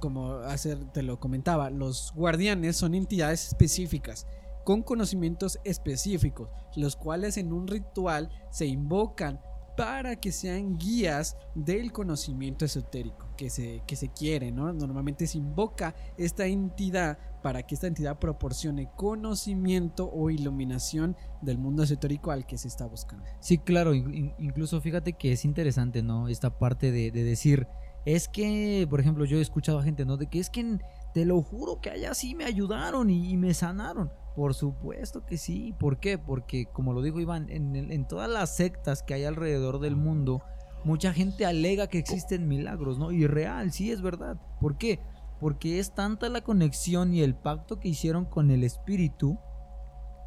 [0.00, 4.26] como hacer, te lo comentaba, los guardianes son entidades específicas
[4.66, 9.40] con conocimientos específicos, los cuales en un ritual se invocan
[9.76, 14.72] para que sean guías del conocimiento esotérico que se, que se quiere, ¿no?
[14.72, 21.82] Normalmente se invoca esta entidad para que esta entidad proporcione conocimiento o iluminación del mundo
[21.84, 23.24] esotérico al que se está buscando.
[23.40, 26.28] Sí, claro, incluso fíjate que es interesante, ¿no?
[26.28, 27.68] Esta parte de, decir,
[28.04, 30.16] es que, por ejemplo, yo he escuchado a gente, ¿no?
[30.16, 30.78] De que es que
[31.14, 34.10] te lo juro que allá sí me ayudaron y, me sanaron.
[34.36, 35.74] Por supuesto que sí.
[35.78, 36.18] ¿Por qué?
[36.18, 40.42] Porque, como lo dijo Iván, en, todas las sectas que hay alrededor del mundo,
[40.84, 43.12] mucha gente alega que existen milagros, ¿no?
[43.12, 44.36] Y real, sí es verdad.
[44.60, 45.00] ¿Por qué?
[45.40, 49.38] Porque es tanta la conexión y el pacto que hicieron con el espíritu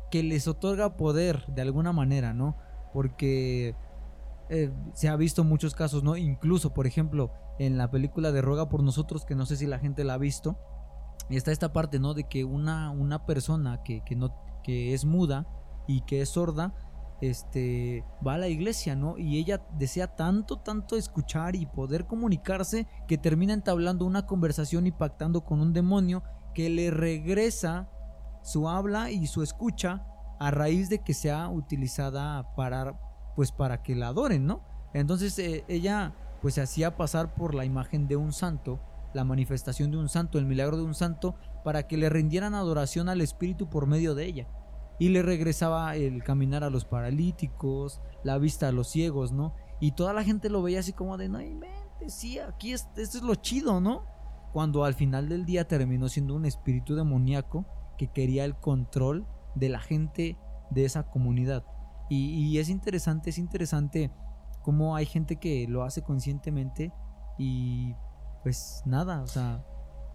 [0.09, 2.57] que les otorga poder de alguna manera, ¿no?
[2.91, 3.75] Porque
[4.49, 6.17] eh, se ha visto muchos casos, ¿no?
[6.17, 9.77] Incluso, por ejemplo, en la película de Roga por nosotros, que no sé si la
[9.77, 10.57] gente la ha visto,
[11.37, 12.13] está esta parte, ¿no?
[12.13, 15.47] De que una, una persona que, que, no, que es muda
[15.87, 16.73] y que es sorda,
[17.21, 19.17] este, va a la iglesia, ¿no?
[19.17, 24.91] Y ella desea tanto, tanto escuchar y poder comunicarse que termina entablando una conversación y
[24.91, 27.89] pactando con un demonio que le regresa
[28.41, 30.05] su habla y su escucha
[30.39, 32.97] a raíz de que sea utilizada para,
[33.35, 34.63] pues para que la adoren, ¿no?
[34.93, 38.79] Entonces eh, ella pues se hacía pasar por la imagen de un santo,
[39.13, 43.09] la manifestación de un santo, el milagro de un santo, para que le rindieran adoración
[43.09, 44.47] al espíritu por medio de ella
[44.99, 49.55] y le regresaba el caminar a los paralíticos, la vista a los ciegos, ¿no?
[49.79, 53.17] Y toda la gente lo veía así como de, no inventes, sí, aquí es, esto
[53.17, 54.03] es lo chido, ¿no?
[54.51, 57.65] Cuando al final del día terminó siendo un espíritu demoníaco
[57.97, 60.37] que quería el control de la gente
[60.69, 61.63] de esa comunidad.
[62.09, 64.11] Y, y es interesante, es interesante
[64.63, 66.91] cómo hay gente que lo hace conscientemente
[67.37, 67.93] y
[68.43, 69.63] pues nada, o sea,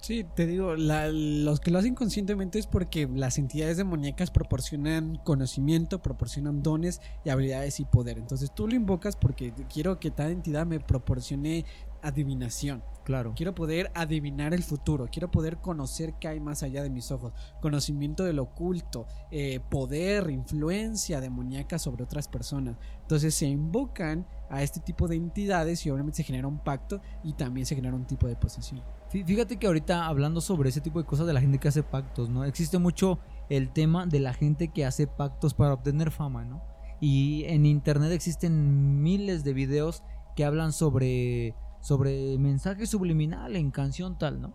[0.05, 6.03] Sí, te digo, los que lo hacen conscientemente es porque las entidades demoníacas proporcionan conocimiento,
[6.03, 8.19] proporcionan dones y habilidades y poder.
[8.19, 11.65] Entonces tú lo invocas porque quiero que tal entidad me proporcione
[12.03, 12.85] adivinación.
[13.05, 13.33] Claro.
[13.35, 17.33] Quiero poder adivinar el futuro, quiero poder conocer qué hay más allá de mis ojos,
[17.63, 22.77] conocimiento del oculto, eh, poder, influencia demoníaca sobre otras personas.
[23.01, 27.33] Entonces se invocan a este tipo de entidades y obviamente se genera un pacto y
[27.33, 28.83] también se genera un tipo de posesión.
[29.09, 32.29] Fíjate que ahorita hablando sobre ese tipo de cosas de la gente que hace pactos,
[32.29, 32.45] ¿no?
[32.45, 36.63] Existe mucho el tema de la gente que hace pactos para obtener fama, ¿no?
[37.01, 40.03] Y en internet existen miles de videos
[40.37, 44.55] que hablan sobre sobre mensaje subliminal en canción tal, ¿no?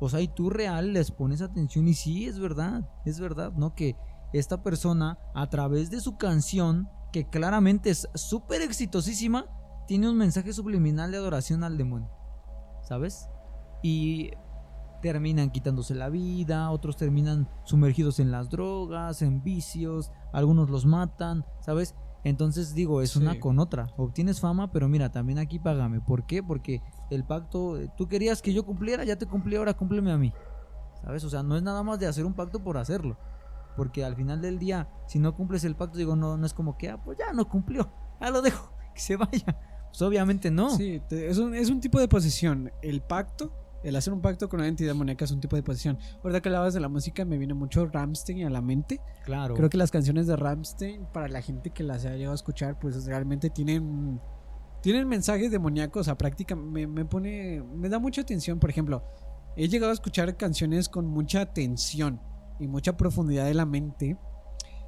[0.00, 3.74] O sea, y tú real les pones atención y sí, es verdad, es verdad, ¿no?
[3.74, 3.96] Que
[4.32, 9.46] esta persona a través de su canción, que claramente es súper exitosísima,
[9.86, 12.10] tiene un mensaje subliminal de adoración al demonio,
[12.82, 13.28] ¿sabes?
[13.82, 14.30] y
[15.02, 21.44] terminan quitándose la vida, otros terminan sumergidos en las drogas, en vicios, algunos los matan,
[21.60, 21.94] ¿sabes?
[22.22, 23.94] Entonces digo, es una con otra.
[23.96, 26.02] Obtienes fama, pero mira, también aquí págame.
[26.02, 26.42] ¿Por qué?
[26.42, 30.34] Porque el pacto, tú querías que yo cumpliera, ya te cumplí, ahora cúmpleme a mí.
[31.02, 31.24] ¿Sabes?
[31.24, 33.16] O sea, no es nada más de hacer un pacto por hacerlo.
[33.76, 36.76] Porque al final del día, si no cumples el pacto, digo, no, no es como
[36.76, 39.58] que, ah, pues ya no cumplió, ya lo dejo, que se vaya.
[39.88, 40.70] Pues obviamente no.
[40.70, 42.70] Sí, es un, es un tipo de posesión.
[42.82, 43.52] El pacto
[43.82, 45.98] el hacer un pacto con una entidad demoníaca es un tipo de posición.
[46.22, 49.00] Ahorita que hablabas de la música, me viene mucho Ramstein a la mente.
[49.24, 49.54] Claro.
[49.54, 52.78] Creo que las canciones de Ramstein, para la gente que las haya llegado a escuchar,
[52.78, 54.20] pues realmente tienen.
[54.82, 57.62] Tienen mensajes demoníacos, o sea, prácticamente me, pone.
[57.74, 59.04] Me da mucha atención, por ejemplo.
[59.56, 62.20] He llegado a escuchar canciones con mucha tensión
[62.60, 64.16] y mucha profundidad de la mente.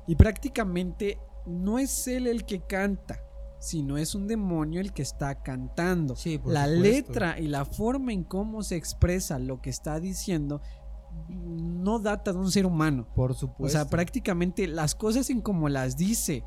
[0.07, 3.19] Y prácticamente no es él el que canta
[3.63, 6.17] sino es un demonio el que está cantando.
[6.47, 10.61] la letra y la forma en cómo se expresa lo que está diciendo
[11.29, 13.07] no data de un ser humano.
[13.15, 13.65] Por supuesto.
[13.65, 16.45] O sea, prácticamente las cosas en como las dice,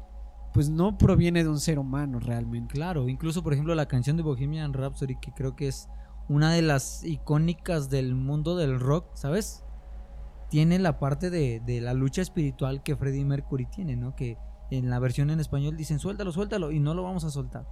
[0.54, 2.74] pues no proviene de un ser humano realmente.
[2.74, 5.88] Claro, incluso por ejemplo la canción de Bohemian Rhapsody, que creo que es
[6.28, 9.65] una de las icónicas del mundo del rock, ¿sabes?
[10.56, 14.16] Tiene la parte de, de la lucha espiritual que Freddie Mercury tiene, ¿no?
[14.16, 14.38] Que
[14.72, 17.68] en la versión en español dicen suéltalo, suéltalo y no lo vamos a soltar.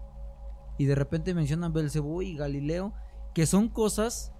[0.77, 2.93] Y de repente mencionan Belcebú y Galileo,
[3.33, 4.33] que son cosas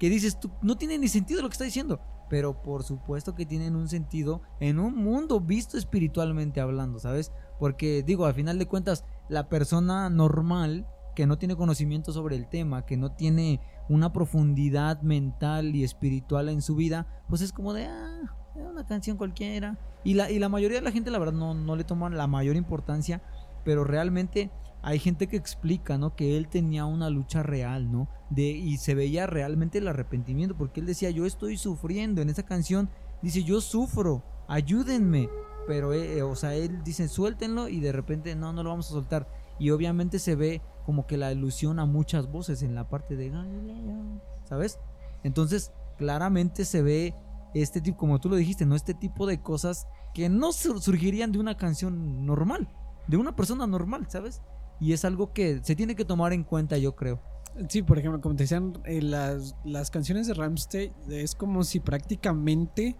[0.00, 3.46] que dices tú, no tiene ni sentido lo que está diciendo, pero por supuesto que
[3.46, 7.30] tienen un sentido en un mundo visto espiritualmente hablando, ¿sabes?
[7.60, 12.48] Porque digo, al final de cuentas, la persona normal que no tiene conocimiento sobre el
[12.48, 17.72] tema, que no tiene una profundidad mental y espiritual en su vida, pues es como
[17.72, 19.78] de, ah, una canción cualquiera.
[20.04, 22.26] Y la, y la mayoría de la gente, la verdad, no, no le toman la
[22.26, 23.22] mayor importancia,
[23.64, 24.50] pero realmente
[24.82, 26.14] hay gente que explica, ¿no?
[26.14, 28.08] Que él tenía una lucha real, ¿no?
[28.28, 32.20] De, y se veía realmente el arrepentimiento, porque él decía, yo estoy sufriendo.
[32.20, 32.90] En esa canción
[33.22, 35.30] dice, yo sufro, ayúdenme.
[35.66, 38.88] Pero, eh, eh, o sea, él dice, suéltenlo y de repente, no, no lo vamos
[38.88, 39.26] a soltar.
[39.58, 43.30] Y obviamente se ve como que la ilusión a muchas voces en la parte de
[43.30, 44.78] Galileo, ¿sabes?
[45.22, 47.14] Entonces, claramente se ve
[47.54, 48.74] este tipo, como tú lo dijiste, ¿no?
[48.74, 52.68] Este tipo de cosas que no surgirían de una canción normal,
[53.06, 54.42] de una persona normal, ¿sabes?
[54.80, 57.20] Y es algo que se tiene que tomar en cuenta, yo creo.
[57.68, 61.78] Sí, por ejemplo, como te decían, eh, las, las, canciones de Ramstein es como si
[61.78, 62.96] prácticamente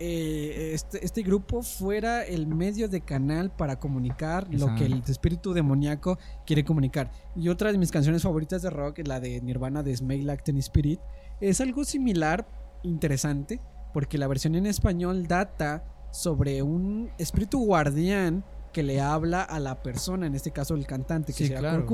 [0.00, 5.52] eh, este, este, grupo fuera el medio de canal para comunicar lo que el espíritu
[5.52, 7.10] demoníaco quiere comunicar.
[7.34, 11.00] Y otra de mis canciones favoritas de rock, la de Nirvana de Smell Acting Spirit,
[11.40, 12.46] es algo similar,
[12.82, 13.60] interesante,
[13.92, 18.44] porque la versión en español data sobre un espíritu guardián
[18.78, 21.84] que le habla a la persona, en este caso el cantante, que sea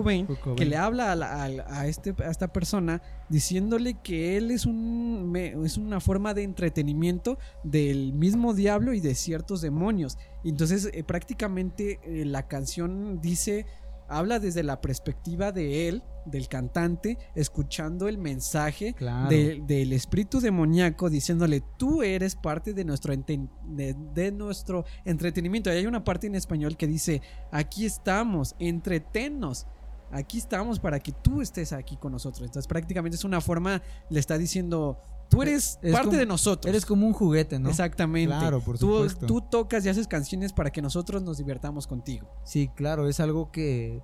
[0.55, 5.99] que le habla a, este, a esta persona diciéndole que él es, un, es una
[6.01, 10.19] forma de entretenimiento del mismo diablo y de ciertos demonios.
[10.45, 13.65] Entonces eh, prácticamente eh, la canción dice
[14.09, 18.95] habla desde la perspectiva de él, del cantante, escuchando el mensaje
[19.29, 25.71] del espíritu demoníaco, diciéndole, tú eres parte de nuestro, de, nuestro entretenimiento.
[25.71, 29.67] Y hay una parte en español que dice, aquí estamos, entretennos.
[30.11, 32.43] Aquí estamos para que tú estés aquí con nosotros.
[32.43, 36.69] Entonces prácticamente es una forma, le está diciendo, tú eres parte de nosotros.
[36.69, 37.69] Eres como un juguete, ¿no?
[37.69, 38.37] Exactamente.
[38.37, 39.27] Claro, por supuesto.
[39.27, 42.29] Tú, tocas y haces canciones para que nosotros nos divertamos contigo.
[42.45, 44.03] Sí, claro, es algo que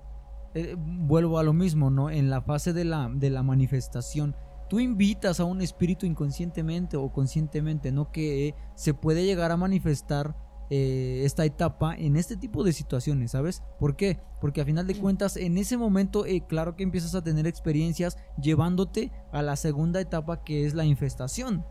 [0.53, 2.09] eh, vuelvo a lo mismo, ¿no?
[2.09, 4.35] En la fase de la, de la manifestación.
[4.69, 8.11] Tú invitas a un espíritu inconscientemente o conscientemente, ¿no?
[8.11, 10.35] Que se puede llegar a manifestar
[10.73, 13.61] eh, esta etapa en este tipo de situaciones, ¿sabes?
[13.77, 14.21] ¿Por qué?
[14.39, 18.17] Porque a final de cuentas, en ese momento, eh, claro que empiezas a tener experiencias
[18.41, 21.65] llevándote a la segunda etapa que es la infestación.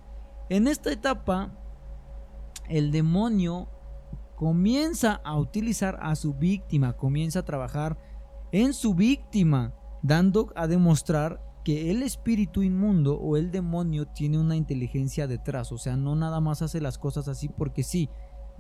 [0.51, 1.57] En esta etapa,
[2.69, 3.71] el demonio
[4.37, 7.97] comienza a utilizar a su víctima, comienza a trabajar
[8.53, 14.57] en su víctima, dando a demostrar que el espíritu inmundo o el demonio tiene una
[14.57, 18.11] inteligencia detrás, o sea, no nada más hace las cosas así porque sí,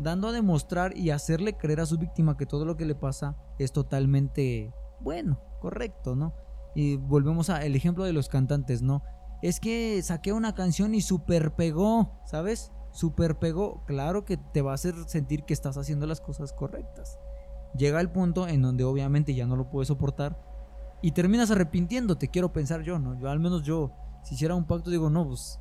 [0.02, 3.36] dando a demostrar y hacerle creer a su víctima que todo lo que le pasa
[3.58, 6.34] es totalmente bueno, correcto, ¿no?
[6.74, 9.02] Y volvemos al ejemplo de los cantantes, ¿no?
[9.42, 12.72] Es que saqué una canción y super pegó, ¿sabes?
[12.92, 13.84] Super pegó.
[13.86, 17.18] Claro que te va a hacer sentir que estás haciendo las cosas correctas.
[17.76, 20.36] Llega el punto en donde obviamente ya no lo puedes soportar
[21.02, 23.18] y terminas arrepintiéndote, quiero pensar yo, ¿no?
[23.18, 25.59] Yo al menos yo, si hiciera un pacto, digo, no, pues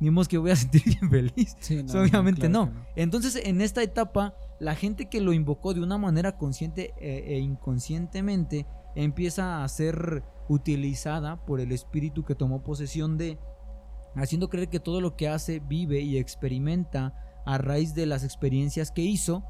[0.00, 1.56] ni modo que voy a sentir bien feliz.
[1.94, 6.94] Obviamente no, Entonces, en esta etapa, la gente que lo invocó de una manera consciente
[6.98, 13.38] e, e, inconscientemente empieza a ser utilizada por el espíritu que tomó posesión de,
[14.16, 18.90] haciendo creer que todo lo que hace, vive y experimenta a raíz de las experiencias
[18.90, 19.44] que hizo,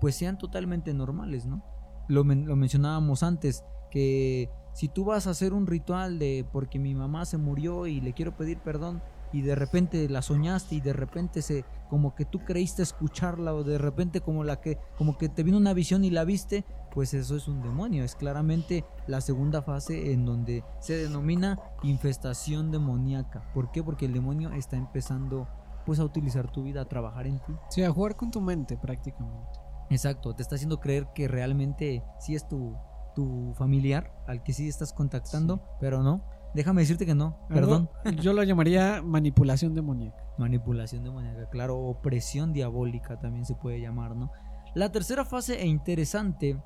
[0.00, 1.64] pues sean totalmente normales, ¿no?
[2.08, 6.94] Lo, lo mencionábamos antes, que si tú vas a hacer un ritual de porque mi
[6.94, 9.02] mamá se murió y le quiero pedir perdón,
[9.34, 13.64] y de repente la soñaste y de repente se como que tú creíste escucharla o
[13.64, 17.14] de repente como la que como que te vino una visión y la viste, pues
[17.14, 23.52] eso es un demonio, es claramente la segunda fase en donde se denomina infestación demoníaca.
[23.52, 23.82] ¿Por qué?
[23.82, 25.48] Porque el demonio está empezando
[25.84, 27.56] pues a utilizar tu vida, a trabajar en ti.
[27.70, 29.58] Sí, a jugar con tu mente prácticamente.
[29.90, 32.76] Exacto, te está haciendo creer que realmente sí es tu,
[33.16, 36.22] tu familiar al que sí estás contactando, pero no.
[36.54, 37.90] Déjame decirte que no, perdón.
[38.22, 40.16] Yo lo llamaría manipulación demoníaca.
[40.38, 44.30] Manipulación demoníaca, claro, opresión diabólica también se puede llamar, ¿no?
[44.74, 46.60] La tercera fase e interesante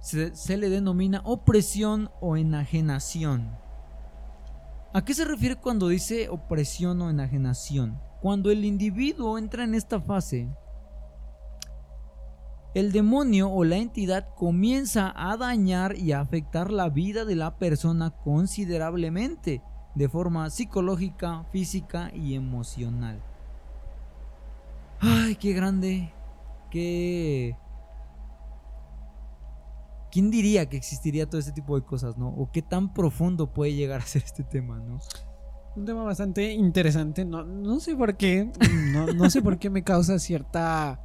[0.00, 3.56] se, se le denomina opresión o enajenación.
[4.92, 8.00] ¿A qué se refiere cuando dice opresión o enajenación?
[8.20, 10.48] Cuando el individuo entra en esta fase,
[12.74, 17.56] el demonio o la entidad comienza a dañar y a afectar la vida de la
[17.56, 19.62] persona considerablemente,
[19.94, 23.22] de forma psicológica, física y emocional.
[25.00, 26.12] Ay, qué grande,
[26.70, 27.56] qué...
[30.10, 32.28] ¿Quién diría que existiría todo este tipo de cosas, no?
[32.28, 35.00] O qué tan profundo puede llegar a ser este tema, ¿no?
[35.74, 38.52] Un tema bastante interesante, no, no sé por qué,
[38.92, 41.00] no, no sé por qué me causa cierta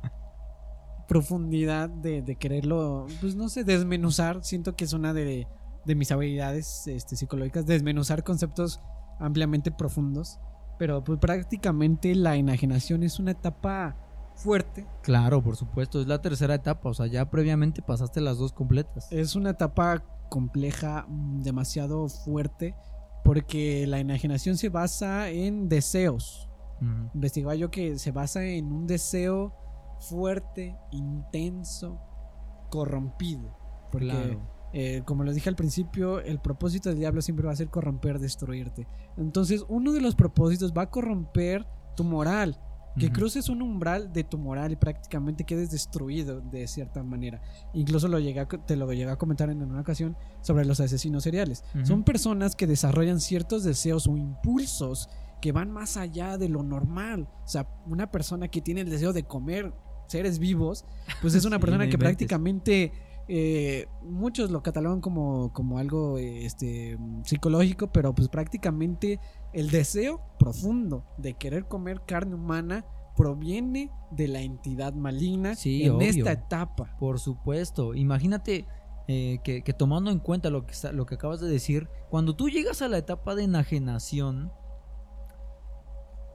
[1.08, 4.44] profundidad de, quererlo, pues no sé, desmenuzar.
[4.44, 5.48] Siento que es una de,
[5.86, 8.82] mis habilidades este, psicológicas, desmenuzar conceptos
[9.20, 10.40] ampliamente profundos.
[10.78, 13.96] Pero pues prácticamente la enajenación es una etapa
[14.36, 14.86] fuerte.
[15.02, 19.12] Claro, por supuesto, es la tercera etapa, o sea, ya previamente pasaste las dos completas.
[19.12, 22.76] Es una etapa compleja, demasiado fuerte,
[23.24, 26.48] porque la enajenación se basa en deseos.
[27.16, 29.56] Investigaba yo que se basa en un deseo
[30.00, 32.00] fuerte, intenso,
[32.70, 33.56] corrompido.
[33.92, 34.38] Porque
[34.74, 38.20] Eh, como les dije al principio, el propósito del diablo siempre va a ser corromper,
[38.20, 38.86] destruirte.
[39.16, 42.60] Entonces, uno de los propósitos va a corromper tu moral.
[43.00, 47.40] Que cruces un umbral de tu moral y prácticamente quedes destruido de cierta manera.
[47.74, 51.64] Incluso lo llegué te lo llegué a comentar en una ocasión sobre los asesinos seriales.
[51.84, 55.10] Son personas que desarrollan ciertos deseos o impulsos
[55.42, 57.30] que van más allá de lo normal.
[57.46, 59.72] O sea, una persona que tiene el deseo de comer
[60.08, 60.86] seres vivos,
[61.22, 62.92] pues es una persona que prácticamente
[63.28, 69.20] eh, muchos lo catalogan como, como algo este, psicológico, pero pues prácticamente
[69.54, 72.86] el deseo profundo de querer comer carne humana
[73.18, 76.96] proviene de la entidad maligna en esta etapa.
[77.00, 78.66] Por supuesto, imagínate
[79.08, 82.82] eh, que, tomando en cuenta lo que, lo que acabas de decir, cuando tú llegas
[82.82, 84.52] a la etapa de enajenación,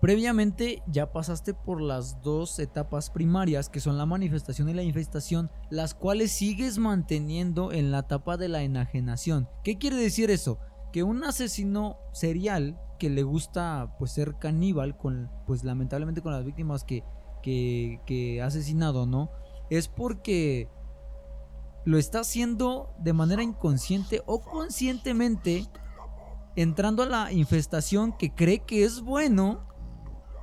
[0.03, 5.49] Previamente ya pasaste por las dos etapas primarias que son la manifestación y la infestación,
[5.71, 9.49] las cuales sigues manteniendo en la etapa de la enajenación.
[9.63, 10.59] ¿Qué quiere decir eso?
[10.93, 16.45] Que un asesino serial que le gusta pues ser caníbal con pues lamentablemente con las
[16.45, 17.05] víctimas que,
[17.41, 19.31] que, que ha asesinado, ¿no?
[19.71, 20.69] Es porque
[21.85, 25.65] lo está haciendo de manera inconsciente o conscientemente
[26.57, 29.71] entrando a la infestación que cree que es bueno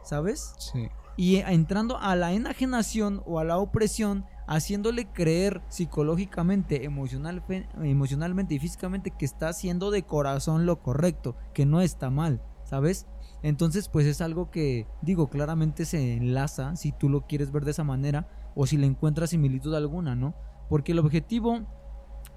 [0.09, 0.53] ¿sabes?
[0.57, 0.89] Sí.
[1.15, 7.43] Y entrando a la enajenación o a la opresión, haciéndole creer psicológicamente, emocional,
[7.83, 13.05] emocionalmente y físicamente que está haciendo de corazón lo correcto, que no está mal, ¿sabes?
[13.43, 17.71] Entonces, pues es algo que, digo, claramente se enlaza, si tú lo quieres ver de
[17.71, 20.33] esa manera, o si le encuentras similitud alguna, ¿no?
[20.69, 21.61] Porque el objetivo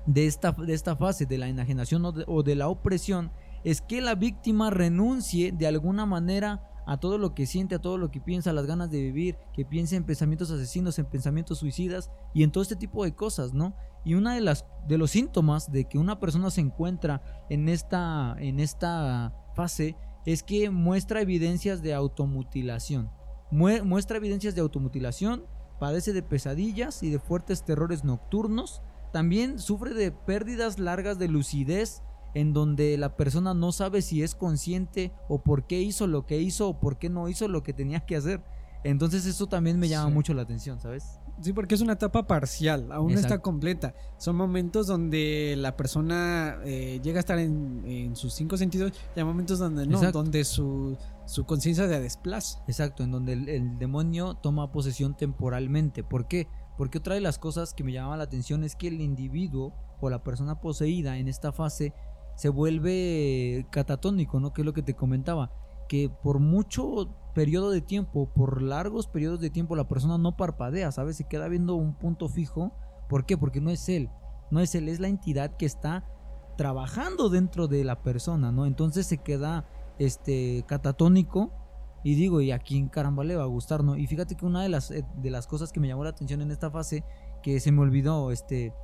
[0.06, 3.32] de esta, de esta fase de la enajenación o de, o de la opresión
[3.64, 7.98] es que la víctima renuncie de alguna manera a todo lo que siente, a todo
[7.98, 12.10] lo que piensa, las ganas de vivir, que piense en pensamientos asesinos, en pensamientos suicidas
[12.34, 13.74] y en todo este tipo de cosas, ¿no?
[14.04, 18.34] Y una de las de los síntomas de que una persona se encuentra en esta
[18.38, 23.10] en esta fase es que muestra evidencias de automutilación.
[23.50, 25.44] muestra evidencias de automutilación,
[25.78, 32.02] padece de pesadillas y de fuertes terrores nocturnos, también sufre de pérdidas largas de lucidez
[32.34, 36.40] en donde la persona no sabe si es consciente o por qué hizo lo que
[36.40, 38.42] hizo o por qué no hizo lo que tenía que hacer.
[38.84, 41.20] Entonces eso también me llama mucho la atención, ¿sabes?
[41.40, 43.94] Sí, porque es una etapa parcial, aún no está completa.
[44.18, 49.24] Son momentos donde la persona eh, llega a estar en, sus cinco sentidos y hay
[49.24, 52.62] momentos donde no, donde su, su conciencia se desplaza.
[52.68, 56.04] Exacto, en donde el, demonio toma posesión temporalmente.
[56.04, 56.48] ¿Por qué?
[56.76, 60.10] Porque otra de las cosas que me llamaba la atención es que el individuo o
[60.10, 61.92] la persona poseída en esta fase
[62.34, 64.52] se vuelve catatónico, ¿no?
[64.52, 65.50] Que es lo que te comentaba,
[65.88, 70.92] que por mucho periodo de tiempo, por largos periodos de tiempo, la persona no parpadea,
[70.92, 71.16] ¿sabes?
[71.16, 72.72] Se queda viendo un punto fijo.
[73.08, 73.36] ¿Por qué?
[73.36, 74.10] Porque no es él,
[74.50, 76.04] no es él, es la entidad que está
[76.56, 78.66] trabajando dentro de la persona, ¿no?
[78.66, 79.66] Entonces se queda
[79.98, 81.50] este catatónico
[82.04, 83.96] y digo, ¿y a quién caramba le va a gustar, no?
[83.96, 86.40] Y fíjate que una de las, eh, de las cosas que me llamó la atención
[86.42, 87.04] en esta fase,
[87.42, 88.74] que se me olvidó este,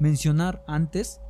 [0.00, 1.20] mencionar antes,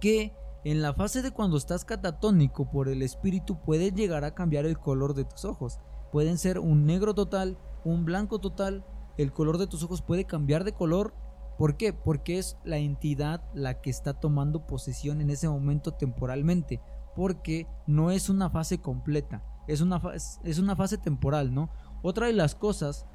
[0.00, 0.34] que
[0.64, 4.78] en la fase de cuando estás catatónico por el espíritu puede llegar a cambiar el
[4.78, 5.78] color de tus ojos.
[6.10, 8.84] Pueden ser un negro total, un blanco total.
[9.16, 11.14] El color de tus ojos puede cambiar de color.
[11.58, 11.92] ¿Por qué?
[11.92, 16.80] Porque es la entidad la que está tomando posesión en ese momento temporalmente.
[17.14, 19.44] Porque no es una fase completa.
[19.68, 21.70] Es una, es una fase temporal, ¿no?
[22.02, 23.06] Otra de las cosas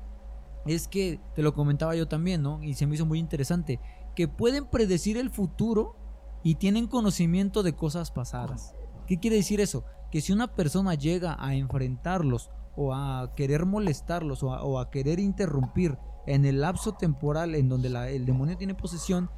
[0.66, 2.64] es que, te lo comentaba yo también, ¿no?
[2.64, 3.80] Y se me hizo muy interesante.
[4.16, 5.96] Que pueden predecir el futuro
[6.44, 8.76] y tienen conocimiento de cosas pasadas.
[9.08, 9.86] ¿Qué quiere decir eso?
[10.12, 15.98] Que si una persona llega a enfrentarlos o a querer molestarlos o a, querer interrumpir
[16.26, 19.30] en el lapso temporal en donde el demonio tiene posesión,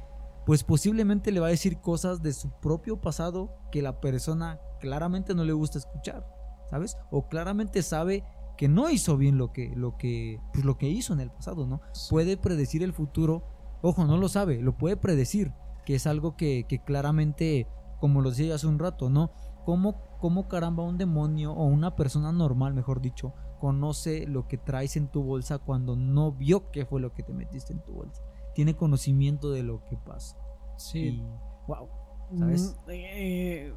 [0.44, 5.34] pues posiblemente le va a decir cosas de su propio pasado que la persona claramente
[5.34, 6.26] no le gusta escuchar,
[6.70, 6.96] ¿sabes?
[7.10, 8.24] O claramente sabe
[8.56, 11.66] que no hizo bien lo que, lo que, pues lo que hizo en el pasado,
[11.66, 11.80] ¿no?
[12.08, 13.44] Puede predecir el futuro,
[13.82, 15.52] ojo, no lo sabe, lo puede predecir,
[15.86, 17.68] que es algo que, claramente,
[18.00, 19.30] como lo decía hace un rato, ¿no?
[19.64, 24.96] ¿Cómo, ¿Cómo caramba un demonio o una persona normal, mejor dicho, conoce lo que traes
[24.96, 28.22] en tu bolsa cuando no vio qué fue lo que te metiste en tu bolsa?
[28.54, 30.36] Tiene conocimiento de lo que pasa.
[30.76, 31.22] Sí.
[31.68, 31.88] wow.
[32.36, 32.76] ¿Sabes?
[32.86, 33.74] Mm, eh,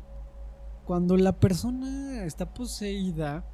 [0.85, 3.45] cuando la persona está poseída,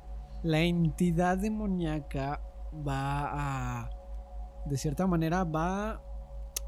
[0.43, 2.41] la entidad demoníaca
[2.87, 3.89] va a,
[4.65, 6.01] de cierta manera, va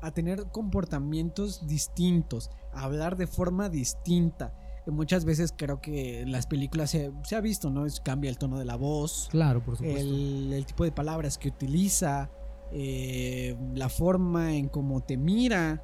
[0.02, 4.54] a tener comportamientos distintos, a hablar de forma distinta.
[4.86, 7.86] Muchas veces creo que en las películas se, ha visto, ¿no?
[7.86, 9.28] Es, cambia el tono de la voz.
[9.32, 10.00] Claro, por supuesto.
[10.00, 12.30] El, tipo de palabras que utiliza,
[12.72, 15.84] eh, la forma en cómo te mira.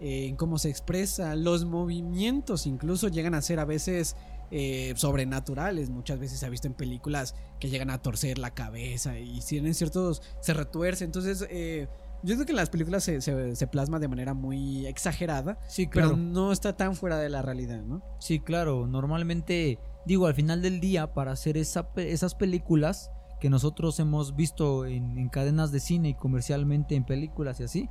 [0.00, 4.16] eh, en cómo se expresa, los movimientos incluso llegan a ser a veces
[4.54, 5.88] eh, sobrenaturales.
[5.88, 9.72] Muchas veces se ha visto en películas que llegan a torcer la cabeza y tienen
[9.72, 10.20] ciertos.
[10.40, 11.06] se retuerce.
[11.06, 11.88] Entonces, eh,
[12.22, 16.10] yo creo que en las películas se, plasma de manera muy exagerada, sí, claro.
[16.10, 18.02] pero no está tan fuera de la realidad, ¿no?
[18.20, 18.86] Sí, claro.
[18.86, 23.10] Normalmente, digo, al final del día, para hacer esas películas
[23.40, 27.88] que nosotros hemos visto en, cadenas de cine y comercialmente en películas y así,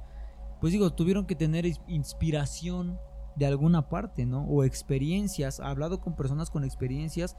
[0.62, 2.98] pues digo, tuvieron que tener inspiración
[3.36, 4.46] de alguna parte, ¿no?
[4.46, 7.36] O experiencias, ha hablado con personas con experiencias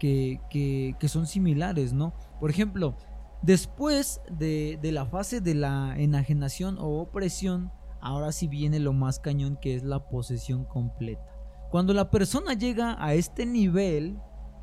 [0.00, 2.14] que, que son similares, ¿no?
[2.40, 2.96] Por ejemplo,
[3.42, 7.70] Después de, la fase de la enajenación o opresión,
[8.00, 11.24] ahora sí viene lo más cañón que es la posesión completa.
[11.70, 14.18] Cuando la persona llega a este nivel,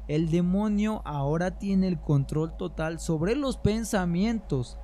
[0.07, 4.77] el demonio ahora tiene el control total sobre los pensamientos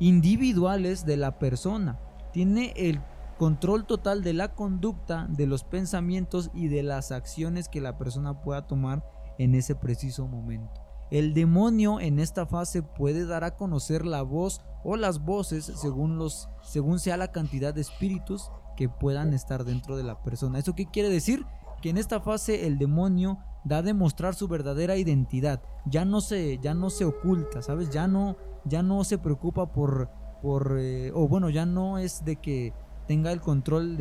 [0.00, 2.00] individuales de la persona.
[2.32, 3.00] Tiene el
[3.38, 8.42] control total de la conducta, de los pensamientos y de las acciones que la persona
[8.42, 9.04] pueda tomar
[9.38, 10.83] en ese preciso momento.
[11.14, 16.18] El demonio en esta fase puede dar a conocer la voz o las voces según,
[16.18, 20.58] los, según sea la cantidad de espíritus que puedan estar dentro de la persona.
[20.58, 21.46] ¿Eso qué quiere decir?
[21.80, 25.62] Que en esta fase el demonio da a demostrar su verdadera identidad.
[25.86, 27.90] Ya no se, ya no se oculta, ¿sabes?
[27.90, 28.34] Ya no,
[28.64, 30.10] ya no se preocupa por,
[30.42, 32.72] por eh, o bueno, ya no es de que
[33.06, 33.96] tenga el control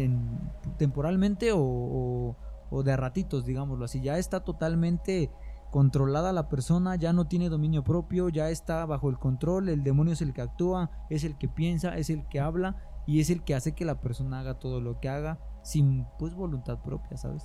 [0.80, 2.36] temporalmente o,
[2.72, 4.02] o de ratitos, digámoslo así.
[4.02, 5.30] Ya está totalmente
[5.74, 10.14] controlada la persona, ya no tiene dominio propio, ya está bajo el control, el demonio
[10.14, 12.76] es el que actúa, es el que piensa, es el que habla
[13.08, 16.36] y es el que hace que la persona haga todo lo que haga sin pues
[16.36, 17.44] voluntad propia, ¿sabes?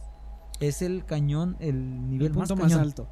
[0.61, 3.09] Es el cañón, el nivel más, alto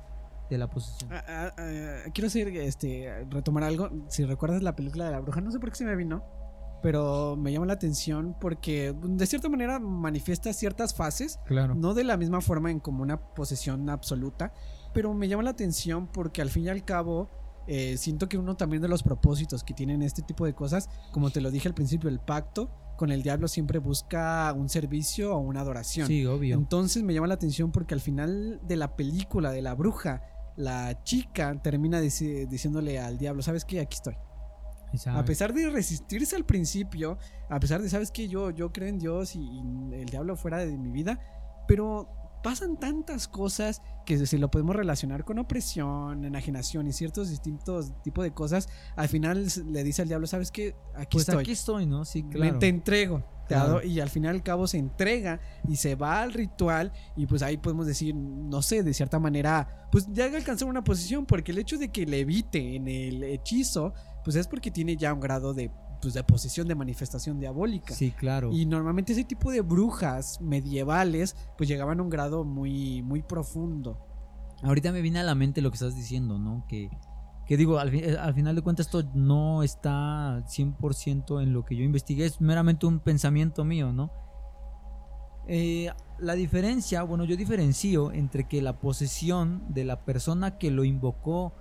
[0.51, 1.11] de la posesión.
[1.11, 3.89] Ah, ah, ah, quiero decir, este, retomar algo.
[4.09, 6.25] Si recuerdas la película de la bruja, no sé por qué se me vino,
[6.83, 11.75] pero me llama la atención porque de cierta manera manifiesta ciertas fases, claro.
[11.75, 14.53] no de la misma forma en como una posesión absoluta,
[14.97, 17.29] pero me llama la atención porque al fin y al cabo
[17.67, 21.29] eh, siento que uno también de los propósitos que tienen este tipo de cosas, como
[21.29, 25.39] te lo dije al principio, el pacto con el diablo siempre busca un servicio o
[25.41, 26.07] una adoración.
[26.07, 26.57] Sí, obvio.
[26.57, 30.23] Entonces me llama la atención porque al final de la película de la bruja,
[30.57, 33.81] la chica termina diciéndole al diablo, ¿sabes qué?
[33.81, 34.15] Aquí estoy.
[35.13, 37.19] A pesar de resistirse al principio,
[37.51, 38.29] a pesar de, ¿sabes qué?
[38.29, 39.61] Yo, yo creo en Dios y
[39.93, 41.21] el diablo fuera de mi vida,
[41.69, 42.09] pero
[42.47, 48.23] pasan tantas cosas que si lo podemos relacionar con opresión, enajenación y ciertos distintos tipos
[48.23, 50.77] de cosas, al final le dice al diablo, ¿sabes qué?
[50.95, 51.43] Aquí pues estoy.
[51.43, 52.05] aquí estoy, ¿no?
[52.05, 52.61] Sí, claro.
[52.61, 53.25] te entrego.
[53.83, 57.57] y al final al cabo se entrega y se va al ritual y pues ahí
[57.57, 61.79] podemos decir, no sé, de cierta manera, pues ya alcanzar una posición porque el hecho
[61.79, 63.93] de que le evite en el hechizo,
[64.23, 65.73] pues es porque tiene ya un grado de
[66.07, 67.93] pues, de posesión, de manifestación diabólica.
[67.93, 68.53] Sí, claro.
[68.53, 73.99] Y normalmente ese tipo de brujas medievales pues llegaban a un grado muy, muy profundo.
[74.63, 76.65] Ahorita me viene a la mente lo que estás diciendo, ¿no?
[76.69, 76.91] Que,
[77.45, 81.75] que digo, al, eh, al, final de cuentas esto no está 100% en lo que
[81.75, 84.13] yo investigué, es meramente un pensamiento mío, ¿no?
[85.49, 85.91] Eh,
[86.21, 91.53] la diferencia, bueno, yo diferencio entre que la posesión de la persona que lo invocó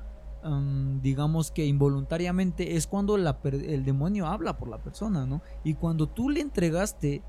[1.02, 5.42] digamos que involuntariamente es cuando el demonio habla por la persona, ¿no?
[5.64, 7.24] Y cuando tú le entregaste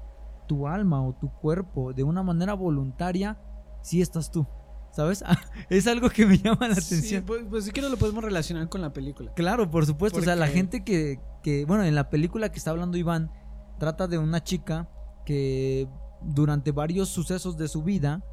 [0.46, 3.38] tu alma o tu cuerpo de una manera voluntaria,
[3.82, 4.46] sí estás tú.
[4.92, 5.22] ¿Sabes?
[5.68, 7.24] es algo que me llama la atención.
[7.24, 9.32] pues, pues si quieres lo podemos relacionar con la película.
[9.34, 10.18] Claro, por supuesto.
[10.18, 13.30] O sea, la gente que, que, bueno, en la película que está hablando Iván,
[13.78, 14.88] trata de una chica
[15.26, 15.88] que
[16.22, 18.24] durante varios sucesos de su vida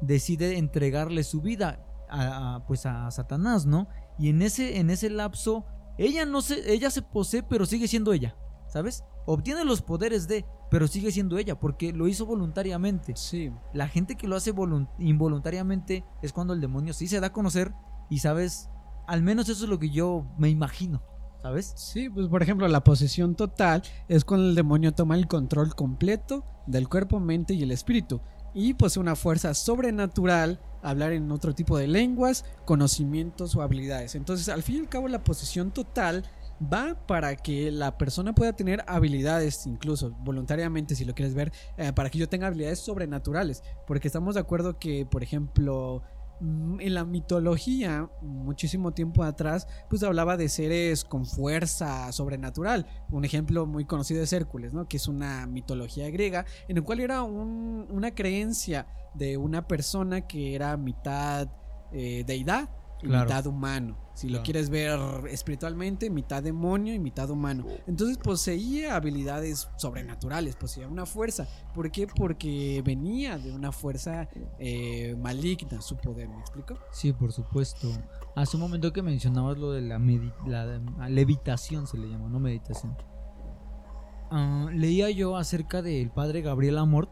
[0.00, 3.88] decide entregarle su vida a, pues a Satanás, ¿no?
[4.18, 5.64] Y en ese, en ese lapso,
[5.98, 8.36] ella no se, ella se posee, pero sigue siendo ella,
[8.68, 9.04] ¿sabes?
[9.26, 13.14] Obtiene los poderes de, pero sigue siendo ella, porque lo hizo voluntariamente.
[13.16, 13.50] Sí.
[13.72, 14.52] La gente que lo hace
[14.98, 17.72] involuntariamente es cuando el demonio sí se da a conocer
[18.10, 18.68] y, ¿sabes?
[19.06, 21.02] Al menos eso es lo que yo me imagino.
[21.42, 21.74] ¿Sabes?
[21.76, 26.42] Sí, pues por ejemplo, la posesión total es cuando el demonio toma el control completo
[26.66, 28.22] del cuerpo, mente y el espíritu
[28.54, 34.14] y posee una fuerza sobrenatural hablar en otro tipo de lenguas, conocimientos o habilidades.
[34.14, 36.24] Entonces, al fin y al cabo, la posesión total
[36.62, 41.92] va para que la persona pueda tener habilidades, incluso voluntariamente, si lo quieres ver, eh,
[41.92, 43.62] para que yo tenga habilidades sobrenaturales.
[43.86, 46.02] Porque estamos de acuerdo que, por ejemplo,
[46.40, 52.86] en la mitología, muchísimo tiempo atrás, pues hablaba de seres con fuerza sobrenatural.
[53.10, 54.88] Un ejemplo muy conocido es Hércules, ¿no?
[54.88, 60.54] Que es una mitología griega, en el cual era una creencia de una persona que
[60.54, 61.48] era mitad
[61.92, 62.68] eh, deidad
[63.04, 63.96] y mitad humano.
[64.14, 64.98] Si lo quieres ver
[65.30, 67.64] espiritualmente, mitad demonio y mitad humano.
[67.86, 71.48] Entonces poseía habilidades sobrenaturales, poseía una fuerza.
[71.74, 72.06] ¿Por qué?
[72.06, 74.28] Porque venía de una fuerza
[74.58, 76.78] eh, maligna su poder, ¿me explico?
[76.92, 77.88] Sí, por supuesto.
[78.36, 79.98] Hace un momento que mencionabas lo de la-
[80.46, 82.96] la levitación, se le llama, no meditación.
[84.30, 87.10] Ah, leía yo acerca del padre Gabriel Amort,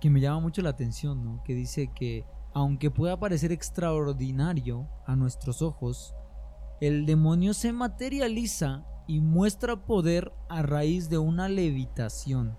[0.00, 1.42] que me llama mucho la atención, ¿no?
[1.44, 6.14] Que dice que, aunque pueda parecer extraordinario a nuestros ojos,
[6.80, 12.56] el demonio se materializa y muestra poder a raíz de una levitación.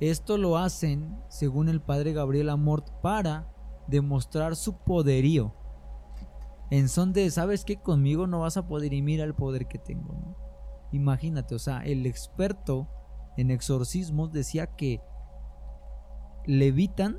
[0.00, 3.52] Esto lo hacen, según el padre Gabriel Amort, para
[3.86, 5.54] demostrar su poderío.
[6.70, 7.76] En son de, ¿sabes qué?
[7.76, 10.36] Conmigo no vas a poder y mira el poder que tengo.
[10.92, 12.88] Imagínate, o sea, el experto
[13.36, 15.00] en exorcismos decía que
[16.46, 17.18] levitan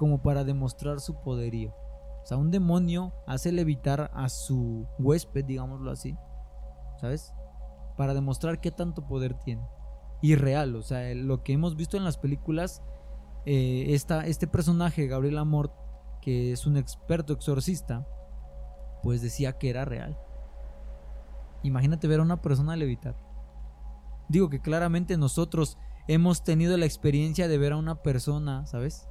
[0.00, 1.74] como para demostrar su poderío.
[2.22, 6.16] O sea, un demonio hace levitar a su huésped, digámoslo así,
[6.98, 7.34] ¿sabes?
[7.98, 9.62] Para demostrar qué tanto poder tiene.
[10.22, 12.82] Y real, o sea, lo que hemos visto en las películas,
[13.44, 15.74] eh, esta- este personaje, Gabriel Amort,
[16.22, 18.08] que es un experto exorcista,
[19.02, 20.18] pues decía que era real.
[21.62, 23.16] Imagínate ver a una persona levitar.
[24.30, 25.76] Digo que claramente nosotros
[26.08, 29.09] hemos tenido la experiencia de ver a una persona, ¿sabes?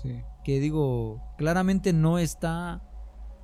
[0.00, 0.22] Sí.
[0.44, 2.82] Que digo, claramente no está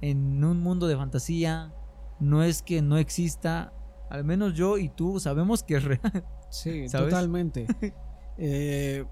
[0.00, 1.72] en un mundo de fantasía,
[2.20, 3.72] no es que no exista,
[4.10, 6.24] al menos yo y tú sabemos que es real.
[6.50, 7.10] Sí, ¿Sabes?
[7.10, 7.66] totalmente.
[8.40, 9.04] Eh,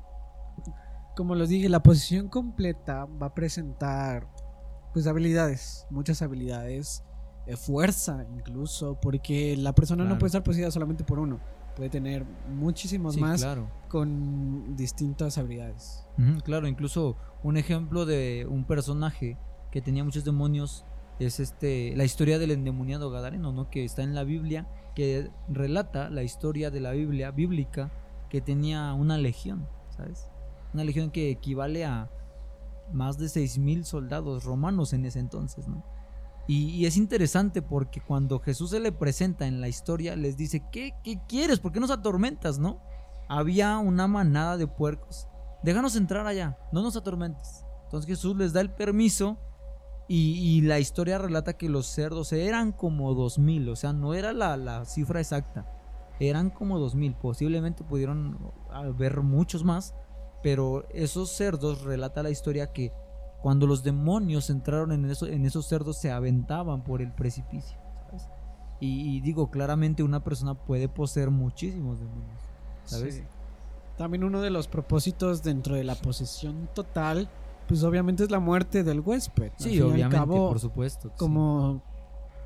[1.16, 4.28] como les dije, la posición completa va a presentar
[4.92, 7.02] pues habilidades, muchas habilidades,
[7.46, 11.40] eh, fuerza incluso, porque la persona no puede estar poseída solamente por uno,
[11.76, 13.68] puede tener muchísimos Sí, más claro.
[13.88, 16.04] con distintas habilidades.
[16.44, 19.36] Claro, incluso un ejemplo de un personaje
[19.70, 20.84] que tenía muchos demonios
[21.18, 23.70] es este la historia del endemoniado Gadareno, ¿no?
[23.70, 27.92] Que está en la Biblia, que relata la historia de la Biblia bíblica
[28.30, 30.30] que tenía una legión, ¿sabes?
[30.72, 32.10] Una legión que equivale a
[32.92, 35.84] más de 6000 soldados romanos en ese entonces, ¿no?
[36.48, 40.94] Y, es interesante porque cuando Jesús se le presenta en la historia, les dice, ¿qué,
[41.02, 41.58] qué quieres?
[41.58, 42.80] ¿Por qué nos atormentas, no?
[43.28, 45.28] Había una manada de puercos
[45.66, 47.64] déjanos entrar allá, no nos atormentes.
[47.84, 49.36] Entonces Jesús les da el permiso
[50.08, 54.32] y, la historia relata que los cerdos eran como dos mil, o sea, no era
[54.32, 55.66] la, la cifra exacta,
[56.20, 59.94] eran como dos mil, posiblemente pudieron haber muchos más,
[60.44, 62.92] pero esos cerdos relata la historia que
[63.46, 68.28] cuando los demonios entraron en, eso- en esos cerdos se aventaban por el precipicio, ¿sabes?
[68.80, 72.40] Y, y digo, claramente una persona puede poseer muchísimos demonios,
[72.82, 73.14] ¿sabes?
[73.14, 73.22] Sí.
[73.96, 77.28] También uno de los propósitos dentro de la posesión total,
[77.68, 79.52] pues obviamente es la muerte del huésped.
[79.58, 81.10] Sí, obviamente, cabo, por supuesto.
[81.10, 81.14] sí.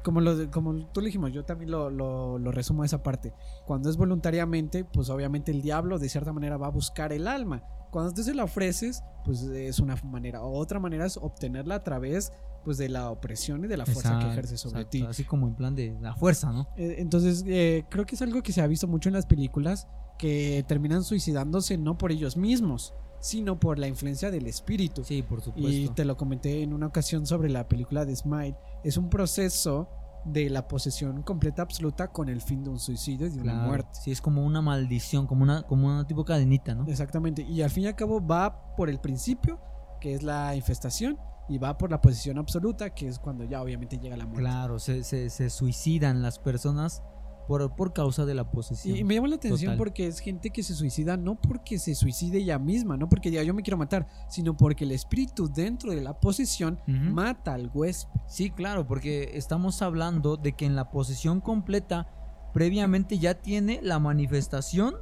[0.02, 3.32] Como lo como tú le dijimos yo también lo, lo, lo resumo a esa parte.
[3.66, 7.62] Cuando es voluntariamente pues obviamente el diablo de cierta manera va a buscar el alma.
[7.90, 10.42] Cuando tú se la ofreces pues es una manera.
[10.42, 12.32] Otra manera es obtenerla a través
[12.64, 15.04] pues de la opresión y de la fuerza que ejerce sobre exacto, ti.
[15.08, 16.68] Así como en plan de la fuerza, ¿no?
[16.76, 19.88] Eh, entonces eh, creo que es algo que se ha visto mucho en las películas
[20.20, 25.40] que terminan suicidándose no por ellos mismos sino por la influencia del espíritu Sí, por
[25.40, 25.70] supuesto.
[25.70, 28.56] y te lo comenté en una ocasión sobre la película de Smite.
[28.84, 29.88] Es un proceso
[30.24, 33.90] de la posesión completa absoluta con el fin de un suicidio y de una muerte.
[34.02, 36.86] Sí, es como una maldición, como una, como una tipo cadenita, ¿no?
[36.86, 37.42] Exactamente.
[37.42, 39.58] Y al fin y al cabo va por el principio,
[40.00, 41.18] que es la infestación,
[41.48, 44.42] y va por la posesión absoluta, que es cuando ya obviamente llega la muerte.
[44.42, 47.02] Claro, se, se, se suicidan las personas
[47.46, 48.96] por, por causa de la posesión.
[48.96, 49.78] Y, me llama la atención Total.
[49.78, 53.42] porque es gente que se suicida no porque se suicide ella misma, no porque diga
[53.42, 58.10] yo me quiero matar, sino porque el espíritu dentro de la posesión mata al huésped.
[58.26, 62.08] Sí, claro, porque estamos hablando de que en la posesión completa
[62.52, 64.94] previamente ya tiene la manifestación,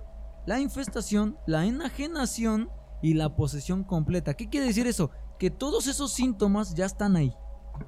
[0.46, 2.70] la infestación, la enajenación
[3.02, 4.34] y la posesión completa.
[4.34, 5.10] ¿Qué quiere decir eso?
[5.38, 7.34] Que todos esos síntomas ya están ahí.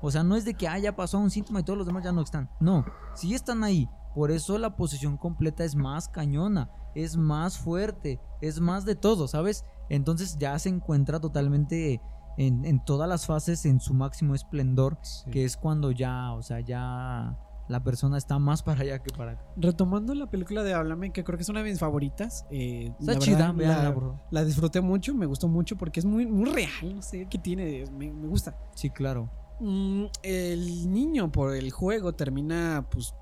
[0.01, 2.05] O sea, no es de que ah, ya pasó un síntoma y todos los demás
[2.05, 2.49] ya no están.
[2.61, 2.85] No,
[3.15, 3.89] sí están ahí.
[4.15, 9.29] Por eso la posesión completa es más cañona, es más fuerte, es más de todo,
[9.29, 9.65] ¿sabes?
[9.89, 12.01] Entonces ya se encuentra totalmente
[12.37, 14.99] en, en todas las fases en su máximo esplendor
[15.31, 17.39] que es cuando ya, o sea, ya
[17.69, 19.45] la persona está más para allá que para acá.
[19.57, 22.47] Retomando la película de Háblame, que creo que es una de mis favoritas.
[22.51, 24.21] eh, Está la chida, verdad, la, bro.
[24.31, 27.85] la disfruté mucho, me gustó mucho porque es muy, muy real, no sé qué tiene,
[27.93, 28.57] me, me gusta.
[28.75, 29.31] Sí, claro.
[29.61, 33.15] Mm, el niño por el juego termina pues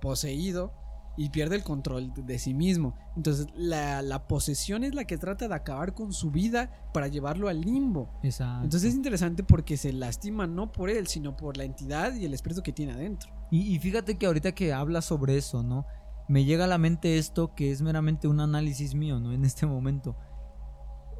[0.00, 0.72] poseído
[1.16, 2.94] y pierde el control de sí mismo.
[3.16, 7.48] Entonces la, la, posesión es la que trata de acabar con su vida para llevarlo
[7.48, 8.10] al limbo.
[8.22, 8.64] Exacto.
[8.64, 12.32] Entonces es interesante porque se lastima no por él, sino por la entidad y el
[12.32, 13.30] espíritu que tiene adentro.
[13.50, 15.84] Y, y fíjate que ahorita que hablas sobre eso, ¿no?
[16.28, 19.32] Me llega a la mente esto que es meramente un análisis mío, ¿no?
[19.32, 20.16] En este momento.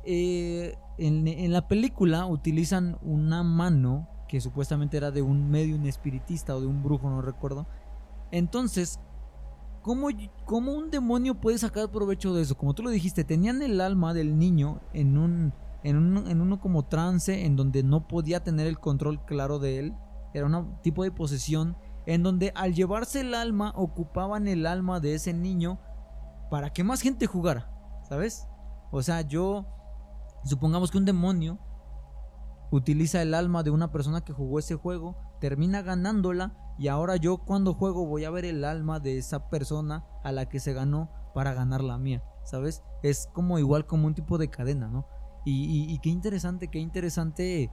[0.05, 6.55] Eh, en, en la película utilizan una mano que supuestamente era de un medio espiritista
[6.55, 7.67] o de un brujo, no recuerdo.
[8.31, 9.01] Entonces,
[9.83, 10.09] ¿cómo,
[10.45, 12.57] ¿cómo, un demonio puede sacar provecho de eso?
[12.57, 15.53] Como tú lo dijiste, tenían el alma del niño en un,
[15.83, 19.79] en un en uno como trance en donde no podía tener el control claro de
[19.79, 19.95] él.
[20.33, 21.77] Era un tipo de posesión
[22.07, 25.81] en donde al llevarse el alma ocupaban el alma de ese niño
[26.51, 27.71] para que más gente jugara,
[28.09, 28.47] ¿sabes?
[28.91, 29.67] O sea, yo
[30.45, 31.59] supongamos que un demonio
[32.71, 37.37] utiliza el alma de una persona que jugó ese juego, termina ganándola y ahora yo
[37.37, 41.11] cuando juego voy a ver el alma de esa persona a la que se ganó
[41.35, 42.83] para ganar la mía, ¿sabes?
[43.03, 45.07] Es como igual como un tipo de cadena, ¿no?
[45.45, 47.71] Y, qué interesante, qué interesante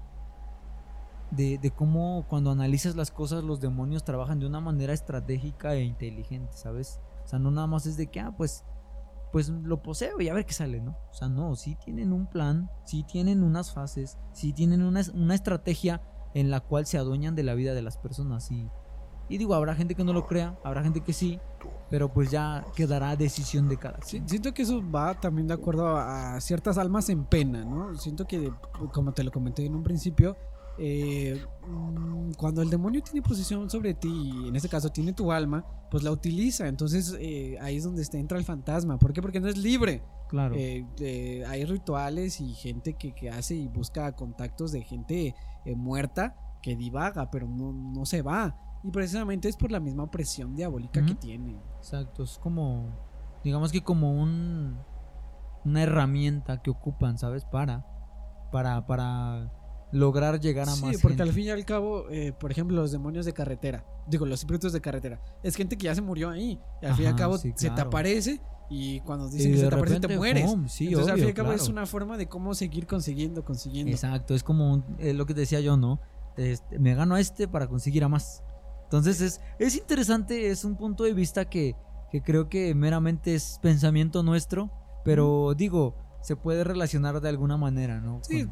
[1.32, 5.84] de, de, cómo cuando analizas las cosas los demonios trabajan de una manera estratégica e
[5.84, 7.00] inteligente, ¿sabes?
[7.24, 8.66] O sea, no nada más es de que, ah, pues
[9.32, 10.98] pues lo poseo y a ver qué sale, ¿no?
[11.12, 15.36] O sea, no, sí tienen un plan, sí tienen unas fases, sí tienen una, una
[15.36, 16.02] estrategia
[16.34, 18.70] en la cual se adueñan de la vida de las personas y,
[19.30, 21.40] y digo, habrá gente que no lo crea, habrá gente que sí,
[21.90, 24.28] pero pues ya quedará decisión de cada quien.
[24.28, 27.96] siento que eso va también de acuerdo a, ciertas almas en pena, ¿no?
[27.96, 28.52] Siento que,
[28.94, 30.36] como te lo comenté en un principio,
[30.80, 35.32] eh, mm, cuando el demonio tiene posesión sobre ti, y en este caso tiene tu
[35.32, 36.68] alma, pues la utiliza.
[36.68, 38.98] Entonces eh, ahí es donde entra el fantasma.
[39.00, 39.22] ¿Por qué?
[39.22, 40.04] Porque no es libre.
[40.30, 40.56] Claro.
[40.58, 45.36] Eh, hay rituales y gente que, que, hace y busca contactos de gente
[45.76, 48.56] muerta que divaga, pero no, no, se va.
[48.84, 51.60] Y precisamente es por la misma presión diabólica que tiene.
[51.78, 52.90] Exacto, es como,
[53.44, 54.78] digamos que como un,
[55.66, 57.44] una herramienta que ocupan, ¿sabes?
[57.46, 57.86] Para,
[58.52, 59.52] para, para
[59.92, 62.92] lograr llegar a más Sí, porque al fin y al cabo, eh, por ejemplo, los
[62.92, 66.60] demonios de carretera, digo, los espíritus de carretera, es gente que ya se murió ahí.
[66.82, 69.76] Y al fin y al cabo se te aparece y cuando dicen que se te
[69.76, 70.52] aparece te mueres.
[70.80, 73.92] Entonces al fin y al cabo es una forma de cómo seguir consiguiendo, consiguiendo.
[73.92, 76.00] Exacto, es como lo que decía yo, ¿no?
[76.36, 78.44] Este, me gano a este para conseguir a más.
[78.88, 81.76] Entonces es, es interesante, es un punto de vista que,
[82.10, 84.72] que creo que meramente es pensamiento nuestro,
[85.04, 88.20] pero digo se puede relacionar de alguna manera, ¿no?
[88.24, 88.48] Sí,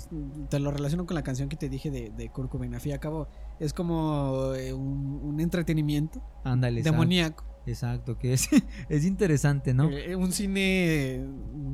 [0.49, 2.73] te lo relaciono con la canción que te dije de, de Kurt Cobain.
[2.73, 3.27] A fin y a cabo,
[3.59, 7.43] es como eh, un, entretenimiento Ándale, demoníaco.
[7.65, 8.47] Exacto, que es,
[8.89, 9.89] es interesante, ¿no?
[9.89, 11.27] Eh, eh, un cine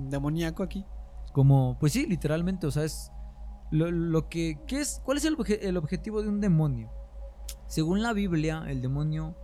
[0.09, 0.85] demoníaco aquí.
[1.33, 3.11] Como, pues sí, literalmente, o sea, es
[3.69, 6.89] lo, que, ¿qué es, ¿cuál es el, el objetivo de un demonio?
[7.67, 9.35] Según la Biblia, el demonio,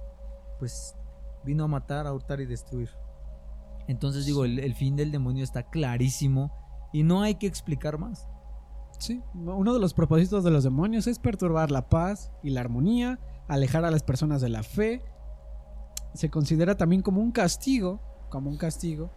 [0.60, 0.95] pues,
[1.43, 2.89] vino a matar, a hurtar y destruir.
[3.88, 6.51] Entonces digo, el, fin del demonio está clarísimo
[6.91, 8.28] y no hay que explicar más.
[8.99, 13.20] Sí, uno de los propósitos de los demonios es perturbar la paz y la armonía,
[13.47, 15.03] alejar a las personas de la fe.
[16.14, 19.12] Se considera también como un castigo, como un castigo,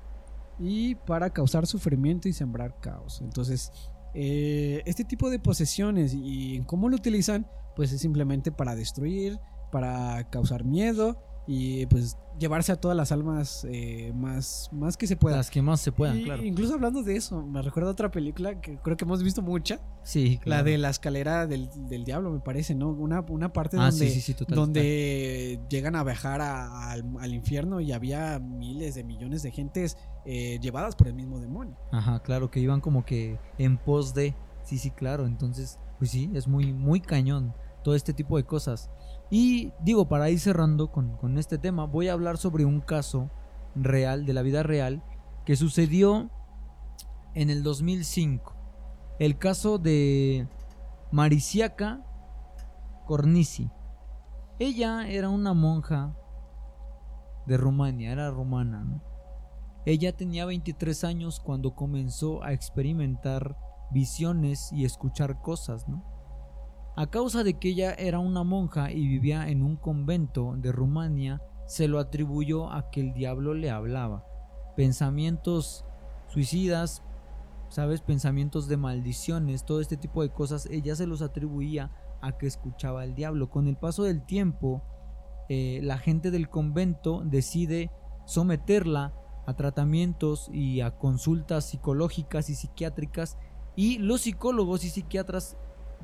[0.59, 3.23] y para causar sufrimiento y sembrar caos.
[3.23, 3.73] Entonces,
[4.15, 9.39] eh, este tipo de posesiones y cómo lo utilizan, pues es simplemente para destruir,
[9.71, 15.17] para causar miedo y pues llevarse a todas las almas eh, más, más que se
[15.17, 15.39] puedan.
[15.39, 16.45] Las que más se puedan, claro.
[16.45, 19.81] Incluso hablando de eso, me recuerda otra película que creo que hemos visto mucha.
[20.03, 21.69] Sí, La de la escalera del,
[22.05, 22.91] diablo, me parece, ¿no?
[22.91, 29.05] Una, una parte ah, donde, donde llegan a viajar al, infierno y había miles de
[29.05, 31.77] millones de gentes eh, llevadas por el mismo demonio.
[31.93, 34.35] Ajá, claro, que iban como que en pos de...
[34.63, 35.27] Sí, sí, claro.
[35.27, 38.91] Entonces, pues sí, es muy, muy cañón todo este tipo de cosas.
[39.29, 43.31] Y digo, para ir cerrando con, este tema, voy a hablar sobre un caso
[43.75, 45.05] real, de la vida real,
[45.45, 46.31] que sucedió
[47.35, 48.57] en el 2005.
[49.19, 50.49] El caso de
[51.13, 52.03] Mariciaca
[53.07, 53.71] Cornici.
[54.59, 56.17] Ella era una monja
[57.45, 59.03] de Rumania, era rumana.
[59.85, 63.55] Ella tenía 23 años cuando comenzó a experimentar
[63.91, 66.05] visiones y escuchar cosas, ¿no?
[66.97, 71.41] A causa de que ella era una monja y vivía en un convento de Rumania,
[71.67, 74.27] se lo atribuyó a que el diablo le hablaba.
[74.77, 75.85] Pensamientos
[76.29, 77.03] suicidas,
[77.69, 78.01] ¿sabes?
[78.01, 83.05] Pensamientos de maldiciones, todo este tipo de cosas, ella se los atribuía a que escuchaba
[83.05, 83.51] el diablo.
[83.51, 84.83] Con el paso del tiempo,
[85.49, 87.91] eh, la gente del convento decide
[88.27, 89.15] someterla
[89.47, 93.39] a tratamientos y a consultas psicológicas y psiquiátricas
[93.81, 95.57] y los psicólogos y psiquiatras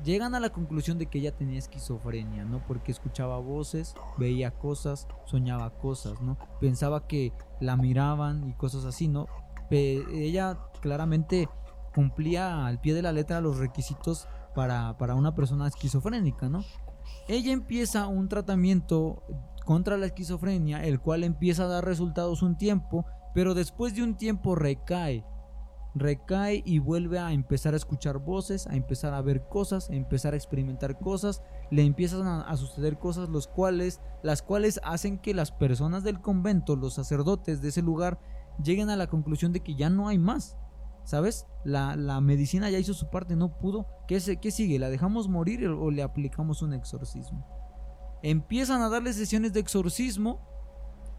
[0.03, 2.65] llegan a la conclusión de que ella tenía esquizofrenia, ¿no?
[2.65, 6.39] Porque escuchaba voces, veía cosas, soñaba cosas, ¿no?
[6.59, 9.27] Pensaba que la miraban y cosas así, ¿no?
[9.69, 11.49] ella claramente
[11.93, 16.63] cumplía al pie de la letra los requisitos para, para una persona esquizofrénica, ¿no?
[17.27, 19.21] Ella empieza un tratamiento
[19.65, 23.05] contra la esquizofrenia, el cual empieza a dar resultados un tiempo,
[23.35, 25.23] pero después de un tiempo recae
[25.99, 30.33] recae y vuelve a empezar a escuchar voces, a empezar a ver cosas, a empezar
[30.33, 31.41] a experimentar cosas,
[31.71, 36.75] le empiezan a, suceder cosas los cuales, las cuales hacen que las personas del convento,
[36.75, 38.19] los sacerdotes de ese lugar,
[38.63, 40.57] lleguen a la conclusión de que ya no hay más.
[41.03, 41.47] ¿Sabes?
[41.63, 43.87] La, medicina ya hizo su parte, no pudo.
[44.07, 44.77] ¿Qué, ¿Qué sigue?
[44.77, 47.45] ¿La dejamos morir o le aplicamos un exorcismo?
[48.23, 50.41] Empiezan a darle sesiones de exorcismo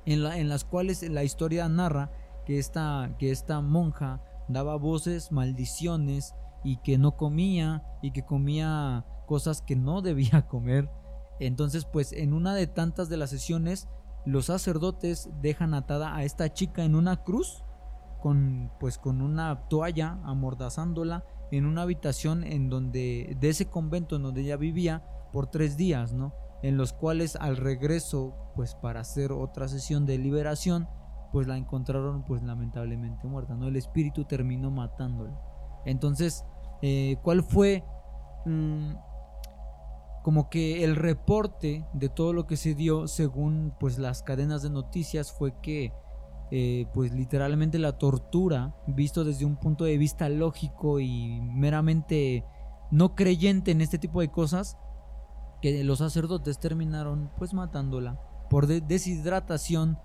[0.05, 2.11] en, la, en las cuales la historia narra
[2.49, 6.35] que esta, que esta monja daba voces, maldiciones
[6.65, 10.91] y que no comía y que comía cosas que no debía comer.
[11.41, 13.89] Entonces, pues en una de tantas de las sesiones,
[14.25, 17.65] los sacerdotes dejan atada a esta chica en una cruz
[18.21, 24.23] con pues con una toalla amordazándola en una habitación en donde de ese convento en
[24.23, 26.35] donde ella vivía por tres días, ¿no?
[26.63, 30.89] En los cuales al regreso, pues para hacer otra sesión de liberación,
[31.33, 33.69] pues la encontraron pues lamentablemente muerta, ¿no?
[33.69, 35.39] El espíritu terminó matándola.
[35.85, 36.45] Entonces,
[36.83, 37.85] eh, ¿cuál fue
[38.47, 38.93] mm,
[40.23, 44.71] como que el reporte de todo lo que se dio según pues las cadenas de
[44.71, 45.93] noticias fue que
[46.51, 52.45] eh, pues literalmente la tortura, visto desde un punto de vista lógico y meramente
[52.91, 54.79] no creyente en este tipo de cosas,
[55.61, 58.19] que los sacerdotes terminaron pues matándola
[58.49, 59.99] por deshidratación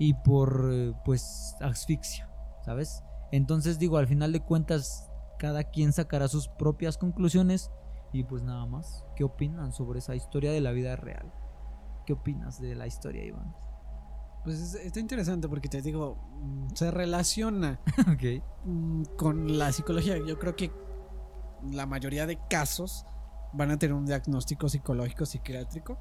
[0.00, 2.28] y por eh, pues asfixia,
[2.64, 3.04] ¿sabes?
[3.32, 7.70] Entonces digo, al final de cuentas, cada quien sacará sus propias conclusiones
[8.12, 9.04] y pues nada más.
[9.14, 11.30] ¿Qué opinan sobre esa historia de la vida real?
[12.06, 13.54] ¿Qué opinas de la historia, Iván?
[14.42, 17.78] Pues está interesante porque te digo, mm, se relaciona
[18.64, 20.16] mm, con la psicología.
[20.26, 20.72] Yo creo que
[21.70, 23.04] la mayoría de casos
[23.52, 25.98] van a tener un diagnóstico psicológico, psiquiátrico.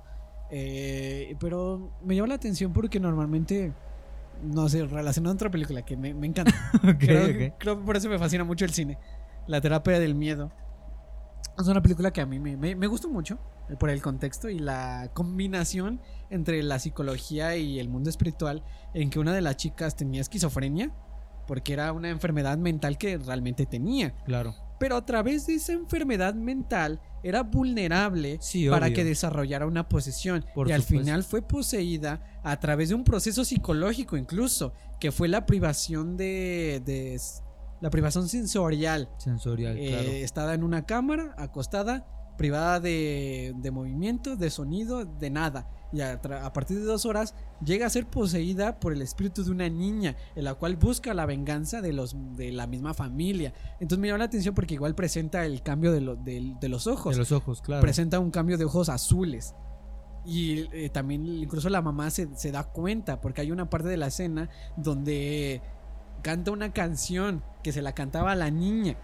[0.51, 3.73] Eh, pero me llama la atención porque normalmente
[4.43, 6.53] no sé, relacionado a otra película que me, encanta.
[6.99, 7.53] creo, que
[7.85, 8.97] por eso me fascina mucho el cine.
[9.47, 10.51] La terapia del miedo.
[11.57, 13.37] Es una película que a mí me, me, gustó mucho
[13.69, 18.63] eh, por el contexto y la combinación entre la psicología y el mundo espiritual
[18.93, 20.91] en que una de las chicas tenía esquizofrenia
[21.47, 24.11] porque era una enfermedad mental que realmente tenía.
[24.23, 24.55] Claro.
[24.79, 30.45] Pero a través de esa enfermedad mental era vulnerable para que desarrollara una posesión.
[30.65, 35.45] y al final fue poseída a través de un proceso psicológico incluso, que fue la
[35.45, 37.19] privación de...
[37.81, 39.09] la privación sensorial.
[39.17, 40.09] Sensorial, eh, claro.
[40.09, 42.07] Estaba en una cámara, acostada,
[42.37, 46.21] privada de, de movimiento, de sonido, de nada y a,
[46.53, 47.33] partir de dos horas
[47.63, 51.25] llega a ser poseída por el espíritu de una niña, en la cual busca la
[51.25, 53.53] venganza de, los, de la misma familia.
[53.79, 57.13] Entonces me llama la atención porque igual presenta el cambio de, de, los ojos.
[57.13, 57.81] De los ojos, claro.
[57.81, 59.55] Presenta un cambio de ojos azules.
[60.25, 63.97] Y eh, también incluso la mamá se, se da cuenta porque hay una parte de
[63.97, 65.61] la escena donde
[66.21, 68.97] canta una canción que se la cantaba a la niña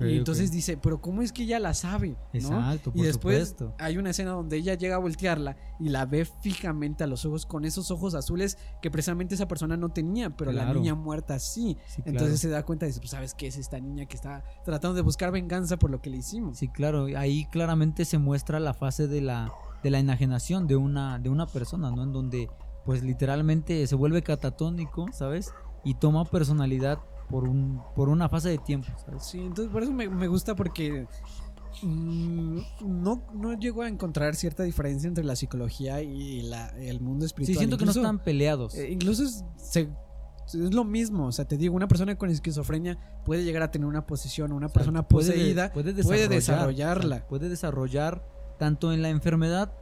[0.00, 2.16] y entonces dice, pero ¿cómo es que ella la sabe?
[2.32, 6.24] Exacto, por y después hay una escena donde ella llega a voltearla y la ve
[6.24, 10.52] fijamente a los ojos con esos ojos azules que precisamente esa persona no tenía, pero
[10.52, 11.76] la niña muerta sí.
[12.04, 14.94] Entonces se da cuenta y dice, pues sabes qué es esta niña que está tratando
[14.94, 16.58] de buscar venganza por lo que le hicimos.
[16.58, 21.18] Sí, claro, ahí claramente se muestra la fase de la, de la enajenación de una,
[21.18, 22.02] de una persona, ¿no?
[22.02, 22.48] En donde
[22.84, 25.52] pues literalmente se vuelve catatónico, ¿sabes?
[25.84, 28.88] Y toma personalidad por, un, por una fase de tiempo.
[29.20, 31.06] Sí, entonces por eso me, gusta porque
[31.82, 37.26] mm, no, no llego a encontrar cierta diferencia entre la psicología y la, el mundo
[37.26, 37.54] espiritual.
[37.54, 38.74] Sí, siento que no están peleados.
[38.74, 39.44] Eh, incluso es,
[40.52, 44.06] lo mismo, o sea, te digo, una persona con esquizofrenia puede llegar a tener una
[44.06, 45.92] posición, una persona poseída puede,
[46.28, 47.26] desarrollarla.
[47.26, 48.24] puede desarrollar
[48.56, 49.72] tanto en la enfermedad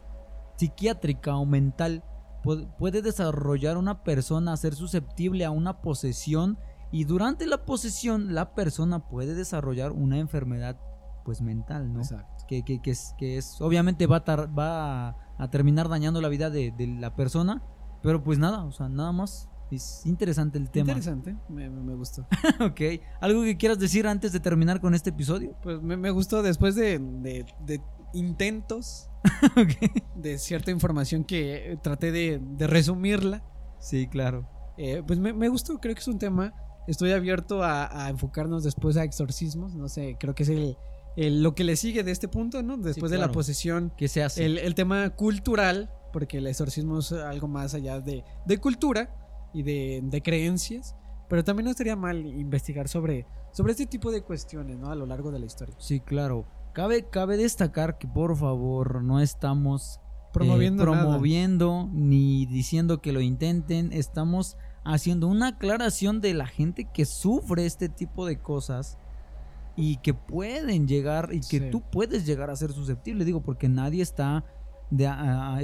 [0.57, 2.03] psiquiátrica o mental,
[2.78, 6.59] puede desarrollar una persona, ser susceptible a una posesión
[6.95, 10.78] y durante la posesión, la persona puede desarrollar una enfermedad
[11.24, 11.99] pues mental, ¿no?
[11.99, 12.45] Exacto.
[12.47, 16.51] Que, que, que, es, que es, obviamente va a, va a, terminar dañando la vida
[16.51, 17.64] de, la persona,
[18.01, 19.49] pero pues nada, o sea, nada más.
[19.72, 20.92] Es interesante el tema.
[20.92, 22.28] Interesante, me, me gustó.
[22.61, 22.80] ok.
[23.20, 25.57] ¿Algo que quieras decir antes de terminar con este episodio?
[25.64, 27.82] Pues me, me gustó después de, de,
[28.12, 29.11] intentos
[30.14, 33.42] de cierta información que traté de, resumirla.
[33.80, 34.49] Sí, claro.
[34.76, 36.55] Eh, pues me, me, gustó, creo que es un tema
[36.87, 39.74] Estoy abierto a, enfocarnos después a exorcismos.
[39.74, 40.76] No sé, creo que es el,
[41.16, 42.76] el- lo que le sigue de este punto, ¿no?
[42.76, 43.32] Después de la claro.
[43.35, 44.45] posesión, ¿Qué se hace?
[44.45, 49.14] el, el tema cultural, porque el exorcismo es algo más allá de, de cultura
[49.53, 50.95] y de, de creencias,
[51.28, 54.91] pero también no estaría mal investigar sobre, sobre este tipo de cuestiones, ¿no?
[54.91, 55.74] A lo largo de la historia.
[55.78, 56.45] Sí, claro.
[56.74, 60.01] Cabe, cabe destacar que por favor no estamos eh,
[60.32, 61.03] Promoviendo nada.
[61.05, 63.93] promoviendo ni diciendo que lo intenten.
[63.93, 68.99] Estamos haciendo una aclaración de la gente que sufre este tipo de cosas
[69.76, 71.70] y que pueden llegar y que Sí.
[71.70, 73.24] tú puedes llegar a ser susceptible.
[73.24, 74.45] Digo, porque nadie está
[74.91, 75.61] de, a- a-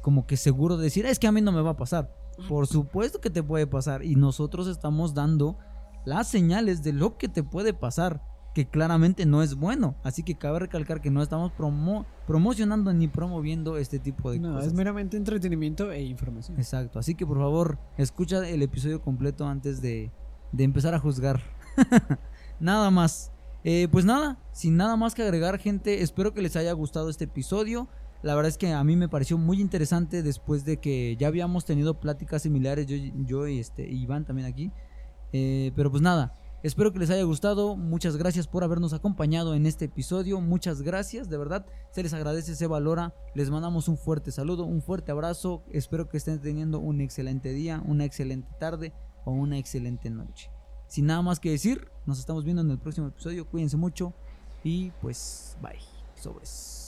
[0.00, 2.12] como que seguro de decir, es que a mí no me va a pasar.
[2.48, 5.58] Por supuesto que te puede pasar y nosotros estamos dando
[6.04, 8.20] las señales de lo que te puede pasar,
[8.54, 9.94] que claramente no es bueno.
[10.04, 14.54] Así que cabe recalcar que no estamos promo- promocionando ni promoviendo este tipo de No,
[14.54, 14.66] cosas.
[14.68, 16.58] es meramente entretenimiento e información.
[16.58, 20.10] Exacto, así que por favor, escucha el episodio completo antes de,
[20.52, 21.40] de empezar a juzgar.
[22.60, 23.30] nada más.
[23.64, 27.24] Eh, pues nada, sin nada más que agregar, gente, espero que les haya gustado este
[27.24, 27.88] episodio.
[28.22, 31.64] La verdad es que a mí me pareció muy interesante después de que ya habíamos
[31.64, 32.96] tenido pláticas similares, yo,
[33.26, 34.70] yo y este, Iván también aquí.
[35.32, 37.76] Eh, pero pues nada, espero que les haya gustado.
[37.76, 40.40] Muchas gracias por habernos acompañado en este episodio.
[40.40, 41.66] Muchas gracias, de verdad.
[41.90, 43.14] Se les agradece, se valora.
[43.34, 45.62] Les mandamos un fuerte saludo, un fuerte abrazo.
[45.70, 48.92] Espero que estén teniendo un excelente día, una excelente tarde
[49.24, 50.50] o una excelente noche.
[50.88, 53.46] Sin nada más que decir, nos estamos viendo en el próximo episodio.
[53.46, 54.12] Cuídense mucho
[54.62, 55.78] y pues bye.
[56.14, 56.81] Sobres.